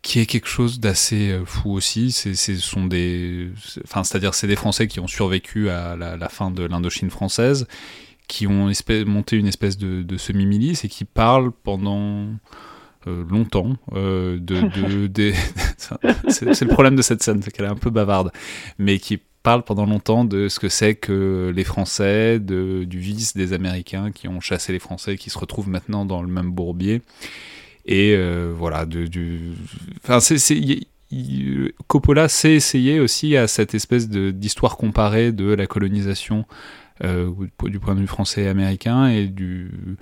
qui 0.01 0.19
est 0.19 0.25
quelque 0.25 0.47
chose 0.49 0.79
d'assez 0.81 1.39
fou 1.45 1.71
aussi. 1.71 2.11
C'est 2.11 2.35
sont 2.35 2.85
des, 2.85 3.51
enfin 3.85 4.03
c'est-à-dire 4.03 4.33
c'est 4.33 4.47
des 4.47 4.57
Français 4.57 4.87
qui 4.87 4.99
ont 4.99 5.07
survécu 5.07 5.69
à 5.69 5.95
la 5.95 6.29
fin 6.29 6.51
de 6.51 6.63
l'Indochine 6.63 7.09
française 7.09 7.67
qui 8.27 8.47
ont 8.47 8.71
monté 9.05 9.38
une 9.38 9.47
espèce 9.47 9.77
de, 9.77 10.17
semi-milice 10.17 10.86
et 10.86 10.89
qui 10.89 11.05
parlent 11.05 11.51
pendant 11.51 12.27
euh, 13.07 13.23
longtemps 13.29 13.75
euh, 13.93 14.38
de, 14.39 14.55
c'est 16.29 16.62
le 16.62 16.67
problème 16.67 16.95
de 16.95 17.01
cette 17.01 17.21
scène, 17.21 17.41
c'est 17.41 17.51
qu'elle 17.51 17.65
est 17.65 17.69
un 17.69 17.75
peu 17.75 17.89
bavarde, 17.89 18.31
mais 18.79 18.99
qui 18.99 19.19
parlent 19.43 19.63
pendant 19.63 19.86
longtemps 19.86 20.23
de 20.23 20.47
ce 20.47 20.59
que 20.59 20.69
c'est 20.69 20.95
que 20.95 21.51
les 21.53 21.65
Français, 21.65 22.39
de, 22.39 22.86
du 22.86 22.99
vice 22.99 23.36
des 23.36 23.51
Américains 23.51 24.12
qui 24.12 24.29
ont 24.29 24.39
chassé 24.39 24.71
les 24.71 24.79
Français, 24.79 25.17
qui 25.17 25.29
se 25.29 25.38
retrouvent 25.38 25.67
maintenant 25.67 26.05
dans 26.05 26.21
le 26.21 26.29
même 26.29 26.51
bourbier. 26.51 27.01
Et 27.86 28.13
euh, 28.15 28.53
voilà, 28.55 28.86
de, 28.86 29.07
du, 29.07 29.51
enfin, 30.01 30.19
Coppola 31.88 32.29
s'est 32.29 32.53
essayé 32.53 32.99
aussi 32.99 33.36
à 33.36 33.47
cette 33.47 33.75
espèce 33.75 34.09
d'histoire 34.09 34.77
comparée 34.77 35.31
de 35.31 35.53
la 35.53 35.67
colonisation 35.67 36.45
du 37.01 37.79
point 37.79 37.95
de 37.95 37.99
vue 37.99 38.08
français 38.08 38.43
et 38.43 38.47
américain, 38.47 39.08
et 39.08 39.27
du 39.27 39.97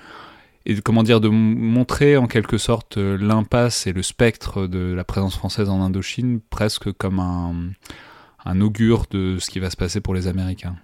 comment 0.84 1.04
dire 1.04 1.20
de 1.20 1.30
montrer 1.30 2.18
en 2.18 2.28
quelque 2.28 2.58
sorte 2.58 2.98
euh, 2.98 3.18
l'impasse 3.18 3.88
et 3.88 3.94
le 3.94 4.04
spectre 4.04 4.68
de 4.68 4.94
la 4.94 5.04
présence 5.04 5.36
française 5.36 5.70
en 5.70 5.82
Indochine 5.82 6.40
presque 6.40 6.92
comme 6.94 7.20
un, 7.20 8.62
augure 8.62 9.06
de 9.10 9.38
ce 9.40 9.50
qui 9.50 9.60
va 9.60 9.70
se 9.70 9.78
passer 9.78 10.02
pour 10.02 10.14
les 10.14 10.28
Américains. 10.28 10.76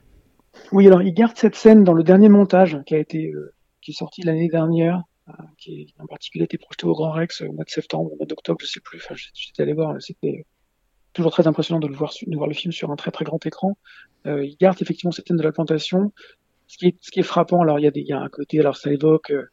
Oui, 0.71 0.87
alors 0.87 1.01
il 1.01 1.13
garde 1.13 1.37
cette 1.37 1.55
scène 1.55 1.83
dans 1.83 1.93
le 1.93 2.03
dernier 2.03 2.29
montage 2.29 2.77
qui 2.85 2.95
a 2.95 2.99
été 2.99 3.31
euh, 3.31 3.53
qui 3.81 3.91
est 3.91 3.93
sorti 3.93 4.21
l'année 4.23 4.49
dernière, 4.49 5.03
qui 5.57 5.93
en 5.99 6.07
particulier 6.07 6.45
été 6.45 6.57
projeté 6.57 6.85
au 6.85 6.93
Grand 6.93 7.11
Rex 7.11 7.41
au 7.41 7.53
mois 7.53 7.63
de 7.63 7.69
septembre, 7.69 8.11
au 8.11 8.17
mois 8.17 8.25
d'octobre, 8.25 8.57
je 8.61 8.65
sais 8.65 8.79
plus. 8.79 8.99
Enfin, 9.03 9.15
j'étais 9.15 9.63
allé 9.63 9.73
voir, 9.73 9.95
c'était 9.99 10.45
toujours 11.17 11.31
très 11.31 11.47
impressionnant 11.47 11.79
de 11.79 11.87
le 11.87 11.95
voir, 11.95 12.13
de 12.25 12.35
voir 12.35 12.47
le 12.47 12.53
film 12.53 12.71
sur 12.71 12.91
un 12.91 12.95
très 12.95 13.11
très 13.11 13.25
grand 13.25 13.43
écran. 13.45 13.77
Euh, 14.27 14.45
il 14.45 14.55
garde 14.57 14.77
effectivement 14.81 15.11
cette 15.11 15.27
scène 15.27 15.37
de 15.37 15.43
la 15.43 15.51
plantation. 15.51 16.13
Ce 16.67 16.77
qui 16.77 16.87
est, 16.87 16.95
ce 17.01 17.11
qui 17.11 17.19
est 17.19 17.23
frappant, 17.23 17.61
alors 17.61 17.79
il 17.79 17.83
y 17.83 17.87
a 17.87 17.91
des, 17.91 18.01
il 18.01 18.07
y 18.07 18.13
a 18.13 18.19
un 18.19 18.29
côté, 18.29 18.59
alors 18.59 18.77
ça 18.77 18.91
évoque 18.91 19.31
euh, 19.31 19.49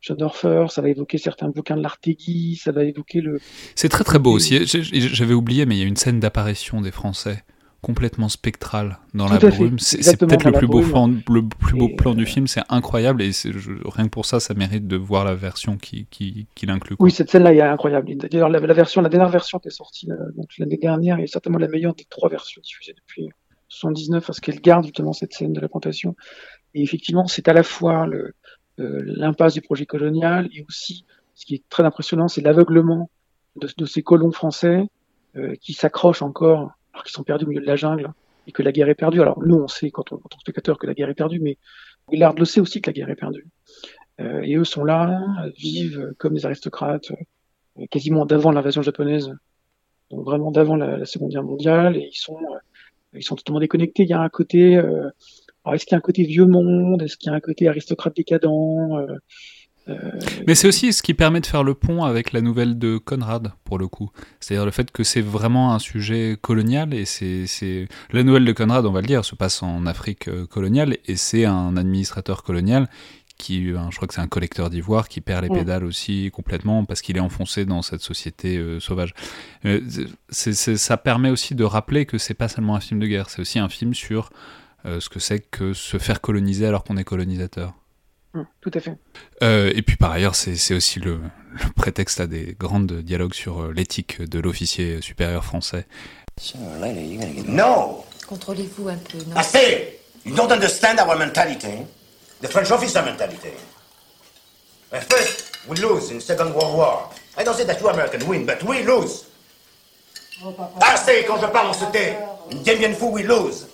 John 0.00 0.22
Orfer, 0.22 0.66
ça 0.70 0.80
va 0.80 0.88
évoquer 0.88 1.18
certains 1.18 1.48
bouquins 1.48 1.76
de 1.76 1.82
l'Artegui, 1.82 2.56
ça 2.56 2.72
va 2.72 2.84
évoquer 2.84 3.20
le. 3.20 3.38
C'est 3.74 3.88
très 3.88 4.04
très 4.04 4.18
beau 4.18 4.32
aussi. 4.32 4.64
J'avais 4.64 5.34
oublié, 5.34 5.66
mais 5.66 5.76
il 5.76 5.80
y 5.80 5.84
a 5.84 5.86
une 5.86 5.96
scène 5.96 6.18
d'apparition 6.18 6.80
des 6.80 6.90
Français 6.90 7.44
complètement 7.82 8.28
spectral 8.28 8.98
dans 9.12 9.28
la 9.28 9.38
brume. 9.38 9.78
C'est 9.80 10.16
peut-être 10.16 10.44
le 10.44 10.52
plus 10.52 10.68
beau 10.68 10.82
plan, 10.82 11.08
le 11.28 11.42
plus 11.48 11.76
beau 11.76 11.88
plan 11.88 12.14
du 12.14 12.26
film. 12.26 12.46
C'est 12.46 12.62
incroyable 12.68 13.22
et 13.22 13.32
rien 13.84 14.04
que 14.04 14.10
pour 14.10 14.24
ça, 14.24 14.38
ça 14.38 14.54
mérite 14.54 14.86
de 14.86 14.96
voir 14.96 15.24
la 15.24 15.34
version 15.34 15.76
qui, 15.76 16.06
qui, 16.08 16.46
qui 16.54 16.66
l'inclut. 16.66 16.94
Oui, 17.00 17.10
cette 17.10 17.30
scène-là 17.30 17.52
est 17.52 17.60
incroyable. 17.60 18.14
D'ailleurs, 18.16 18.48
la, 18.48 18.60
version, 18.72 19.02
la 19.02 19.08
dernière 19.08 19.30
version 19.30 19.58
qui 19.58 19.68
est 19.68 19.72
sortie 19.72 20.08
euh, 20.12 20.16
l'année 20.58 20.76
dernière 20.76 21.18
est 21.18 21.26
certainement 21.26 21.58
la 21.58 21.66
meilleure 21.66 21.94
des 21.94 22.04
trois 22.08 22.28
versions 22.28 22.62
diffusées 22.62 22.94
depuis 22.94 23.28
79 23.68 24.24
parce 24.24 24.38
qu'elle 24.38 24.60
garde 24.60 24.84
justement 24.84 25.12
cette 25.12 25.32
scène 25.32 25.52
de 25.52 25.60
la 25.60 25.68
plantation. 25.68 26.14
Et 26.74 26.82
effectivement, 26.82 27.26
c'est 27.26 27.48
à 27.48 27.52
la 27.52 27.64
fois 27.64 28.06
euh, 28.06 28.32
l'impasse 28.78 29.54
du 29.54 29.60
projet 29.60 29.86
colonial 29.86 30.48
et 30.54 30.64
aussi, 30.68 31.04
ce 31.34 31.44
qui 31.46 31.56
est 31.56 31.68
très 31.68 31.82
impressionnant, 31.82 32.28
c'est 32.28 32.42
l'aveuglement 32.42 33.10
de, 33.56 33.68
de, 33.76 33.86
ces 33.86 34.02
colons 34.02 34.30
français 34.30 34.88
euh, 35.36 35.56
qui 35.60 35.72
s'accrochent 35.72 36.22
encore 36.22 36.70
alors 37.02 37.04
qu'ils 37.04 37.14
sont 37.14 37.24
perdus 37.24 37.44
au 37.44 37.48
milieu 37.48 37.60
de 37.60 37.66
la 37.66 37.76
jungle 37.76 38.12
et 38.46 38.52
que 38.52 38.62
la 38.62 38.72
guerre 38.72 38.88
est 38.88 38.94
perdue. 38.94 39.20
Alors 39.20 39.42
nous, 39.44 39.56
on 39.56 39.68
sait 39.68 39.90
quand 39.90 40.12
on, 40.12 40.16
est 40.16 40.40
spectateur 40.40 40.78
que 40.78 40.86
la 40.86 40.94
guerre 40.94 41.10
est 41.10 41.14
perdue, 41.14 41.40
mais 41.40 41.58
Willard 42.10 42.34
le 42.34 42.44
sait 42.44 42.60
aussi 42.60 42.80
que 42.80 42.90
la 42.90 42.92
guerre 42.92 43.10
est 43.10 43.16
perdue. 43.16 43.46
Euh, 44.20 44.42
et 44.42 44.56
eux 44.56 44.64
sont 44.64 44.84
là, 44.84 45.20
vivent 45.58 46.14
comme 46.18 46.34
des 46.34 46.46
aristocrates, 46.46 47.10
euh, 47.78 47.86
quasiment 47.90 48.26
d'avant 48.26 48.52
l'invasion 48.52 48.82
japonaise, 48.82 49.32
donc 50.10 50.24
vraiment 50.24 50.50
d'avant 50.50 50.76
la, 50.76 51.04
Seconde 51.06 51.30
Guerre 51.30 51.42
mondiale, 51.42 51.96
et 51.96 52.08
ils 52.12 52.18
sont, 52.18 52.36
euh, 52.36 52.58
ils 53.14 53.22
sont 53.22 53.36
totalement 53.36 53.60
déconnectés. 53.60 54.04
Il 54.04 54.08
y 54.08 54.12
a 54.14 54.20
un 54.20 54.28
côté, 54.28 54.76
alors 54.76 55.74
est-ce 55.74 55.86
qu'il 55.86 55.92
y 55.92 55.96
a 55.96 55.98
un 55.98 56.02
côté 56.02 56.24
vieux 56.24 56.46
monde, 56.46 57.02
est-ce 57.02 57.16
qu'il 57.16 57.30
y 57.30 57.32
a 57.32 57.36
un 57.36 57.40
côté 57.40 57.68
aristocrate 57.68 58.14
décadent? 58.14 58.46
Euh, 59.88 59.94
Mais 60.46 60.54
c'est 60.54 60.68
aussi 60.68 60.92
ce 60.92 61.02
qui 61.02 61.14
permet 61.14 61.40
de 61.40 61.46
faire 61.46 61.64
le 61.64 61.74
pont 61.74 62.04
avec 62.04 62.32
la 62.32 62.40
nouvelle 62.40 62.78
de 62.78 62.98
Conrad, 62.98 63.52
pour 63.64 63.78
le 63.78 63.88
coup. 63.88 64.10
C'est-à-dire 64.40 64.64
le 64.64 64.70
fait 64.70 64.90
que 64.90 65.02
c'est 65.02 65.20
vraiment 65.20 65.74
un 65.74 65.78
sujet 65.78 66.36
colonial, 66.40 66.94
et 66.94 67.04
c'est... 67.04 67.88
La 68.10 68.22
nouvelle 68.22 68.44
de 68.44 68.52
Conrad, 68.52 68.86
on 68.86 68.92
va 68.92 69.00
le 69.00 69.06
dire, 69.06 69.24
se 69.24 69.34
passe 69.34 69.62
en 69.62 69.86
Afrique 69.86 70.28
euh, 70.28 70.46
coloniale, 70.46 70.96
et 71.06 71.16
c'est 71.16 71.44
un 71.44 71.76
administrateur 71.76 72.42
colonial 72.42 72.88
qui, 73.38 73.72
euh, 73.72 73.78
je 73.90 73.96
crois 73.96 74.06
que 74.06 74.14
c'est 74.14 74.20
un 74.20 74.28
collecteur 74.28 74.70
d'ivoire, 74.70 75.08
qui 75.08 75.20
perd 75.20 75.42
les 75.42 75.50
mm. 75.50 75.54
pédales 75.54 75.84
aussi 75.84 76.30
complètement 76.32 76.84
parce 76.84 77.02
qu'il 77.02 77.16
est 77.16 77.20
enfoncé 77.20 77.64
dans 77.64 77.82
cette 77.82 78.02
société 78.02 78.62
sauvage. 78.78 79.14
ça 80.30 80.96
permet 80.96 81.30
aussi 81.30 81.56
de 81.56 81.64
rappeler 81.64 82.06
que 82.06 82.18
c'est 82.18 82.34
pas 82.34 82.48
seulement 82.48 82.76
un 82.76 82.80
film 82.80 83.00
de 83.00 83.06
guerre, 83.06 83.30
c'est 83.30 83.40
aussi 83.40 83.58
un 83.58 83.68
film 83.68 83.94
sur 83.94 84.30
ce 84.84 85.08
que 85.08 85.18
c'est 85.18 85.40
que 85.40 85.72
se 85.72 85.98
faire 85.98 86.20
coloniser 86.20 86.66
alors 86.66 86.84
qu'on 86.84 86.96
est 86.96 87.04
colonisateur. 87.04 87.74
Hum, 88.34 88.46
tout 88.60 88.70
à 88.74 88.80
fait. 88.80 88.94
Euh, 89.42 89.72
et 89.74 89.82
puis 89.82 89.96
par 89.96 90.10
ailleurs, 90.12 90.34
c'est 90.34 90.74
aussi 90.74 91.00
le, 91.00 91.20
le, 91.52 91.72
prétexte 91.76 92.20
à 92.20 92.26
des 92.26 92.56
grandes 92.58 92.92
dialogues 92.92 93.34
sur 93.34 93.60
euh, 93.60 93.72
l'éthique 93.72 94.22
de 94.22 94.38
l'officier 94.38 95.02
supérieur 95.02 95.44
français. 95.44 95.86
No! 97.46 98.04
Contrôlez-vous 98.26 98.88
un 98.88 98.96
peu, 98.96 99.18
non? 99.28 99.36
I 99.38 99.44
say, 99.44 99.98
you 100.24 100.34
don't 100.34 100.50
understand 100.50 100.98
our 100.98 101.18
mentality. 101.18 101.84
The 102.40 102.48
French 102.48 102.70
officer 102.70 103.02
mentality. 103.02 103.52
At 104.90 105.02
first, 105.02 105.58
we 105.68 105.76
lose 105.76 106.10
in 106.10 106.20
Second 106.20 106.54
World 106.54 106.74
War. 106.76 107.10
I 107.36 107.44
don't 107.44 107.54
say 107.54 107.64
that 107.64 107.80
you 107.80 107.88
American 107.88 108.26
win, 108.26 108.46
but 108.46 108.62
we 108.64 108.82
lose. 108.82 109.26
Say, 111.04 111.24
quand 111.26 111.40
je 111.40 111.46
parle, 111.46 111.68
on 111.68 111.72
se 111.72 111.84
tait. 111.92 112.16
In 112.50 112.56
Dien 112.62 112.76
Bien 112.76 112.94
Phu, 112.94 113.10
we 113.12 113.22
lose. 113.22 113.66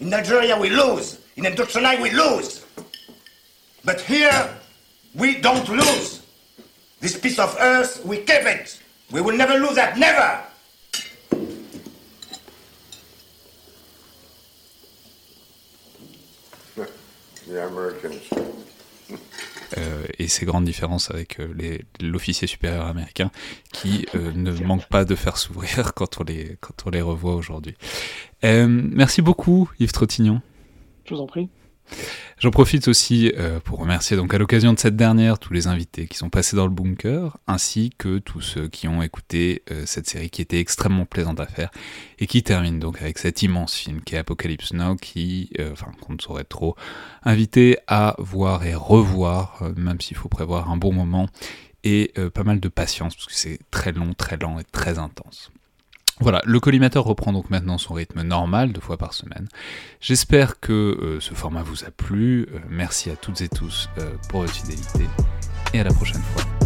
In 0.00 0.12
Algeria, 0.12 0.58
we 0.58 0.70
lose. 0.70 1.18
In 1.36 1.44
Indochina, 1.44 2.00
we 2.00 2.10
lose. 2.10 2.65
But 3.86 4.00
here, 4.00 4.50
we 5.14 5.40
don't 5.40 5.68
lose. 5.68 6.20
This 7.00 7.16
piece 7.16 7.38
of 7.38 7.56
earth, 7.60 8.04
we 8.04 8.16
keep 8.16 8.44
it. 8.44 8.80
We 9.12 9.20
will 9.20 9.36
never 9.36 9.56
lose 9.60 9.76
that, 9.76 9.96
never! 9.96 10.40
The 17.46 17.64
Americans. 17.64 18.28
Euh, 19.78 20.04
et 20.18 20.26
ces 20.26 20.46
grandes 20.46 20.64
différences 20.64 21.12
avec 21.12 21.38
euh, 21.38 21.78
l'officier 22.00 22.48
supérieur 22.48 22.86
américain 22.86 23.30
qui 23.72 24.06
euh, 24.16 24.32
ne 24.32 24.50
manque 24.64 24.86
pas 24.86 25.04
de 25.04 25.14
faire 25.14 25.36
s'ouvrir 25.36 25.94
quand, 25.94 26.20
on 26.20 26.24
les, 26.24 26.56
quand 26.60 26.86
on 26.86 26.90
les 26.90 27.02
revoit 27.02 27.36
aujourd'hui. 27.36 27.76
Euh, 28.42 28.66
merci 28.68 29.22
beaucoup 29.22 29.70
Yves 29.78 29.92
Trottignon. 29.92 30.40
Je 31.04 31.14
vous 31.14 31.20
en 31.20 31.26
prie. 31.26 31.48
J'en 32.38 32.50
profite 32.50 32.86
aussi 32.88 33.32
euh, 33.38 33.60
pour 33.60 33.78
remercier 33.78 34.14
donc 34.14 34.34
à 34.34 34.38
l'occasion 34.38 34.74
de 34.74 34.78
cette 34.78 34.96
dernière 34.96 35.38
tous 35.38 35.54
les 35.54 35.68
invités 35.68 36.06
qui 36.06 36.18
sont 36.18 36.28
passés 36.28 36.54
dans 36.54 36.66
le 36.66 36.72
bunker, 36.72 37.38
ainsi 37.46 37.90
que 37.96 38.18
tous 38.18 38.42
ceux 38.42 38.68
qui 38.68 38.88
ont 38.88 39.02
écouté 39.02 39.62
euh, 39.70 39.84
cette 39.86 40.06
série 40.06 40.28
qui 40.28 40.42
était 40.42 40.60
extrêmement 40.60 41.06
plaisante 41.06 41.40
à 41.40 41.46
faire 41.46 41.70
et 42.18 42.26
qui 42.26 42.42
termine 42.42 42.78
donc 42.78 43.00
avec 43.00 43.16
cet 43.16 43.42
immense 43.42 43.74
film 43.74 44.02
qui 44.02 44.16
est 44.16 44.18
Apocalypse 44.18 44.74
Now, 44.74 44.96
qui, 44.96 45.50
euh, 45.58 45.72
enfin, 45.72 45.92
qu'on 46.02 46.12
ne 46.12 46.20
saurait 46.20 46.44
trop 46.44 46.76
inviter 47.22 47.78
à 47.86 48.14
voir 48.18 48.66
et 48.66 48.74
revoir, 48.74 49.62
même 49.76 50.00
s'il 50.02 50.18
faut 50.18 50.28
prévoir 50.28 50.70
un 50.70 50.76
bon 50.76 50.92
moment 50.92 51.28
et 51.84 52.12
pas 52.34 52.42
mal 52.42 52.60
de 52.60 52.68
patience 52.68 53.14
parce 53.14 53.26
que 53.26 53.34
c'est 53.34 53.60
très 53.70 53.92
long, 53.92 54.12
très 54.12 54.36
lent 54.36 54.58
et 54.58 54.64
très 54.64 54.98
intense. 54.98 55.50
Voilà, 56.20 56.40
le 56.46 56.60
collimateur 56.60 57.04
reprend 57.04 57.32
donc 57.32 57.50
maintenant 57.50 57.76
son 57.76 57.92
rythme 57.94 58.22
normal, 58.22 58.72
deux 58.72 58.80
fois 58.80 58.96
par 58.96 59.12
semaine. 59.12 59.48
J'espère 60.00 60.60
que 60.60 60.72
euh, 60.72 61.20
ce 61.20 61.34
format 61.34 61.62
vous 61.62 61.84
a 61.84 61.90
plu. 61.90 62.48
Euh, 62.54 62.58
merci 62.70 63.10
à 63.10 63.16
toutes 63.16 63.42
et 63.42 63.48
tous 63.48 63.90
euh, 63.98 64.14
pour 64.30 64.40
votre 64.40 64.54
fidélité 64.54 65.04
et 65.74 65.80
à 65.80 65.84
la 65.84 65.92
prochaine 65.92 66.22
fois. 66.22 66.65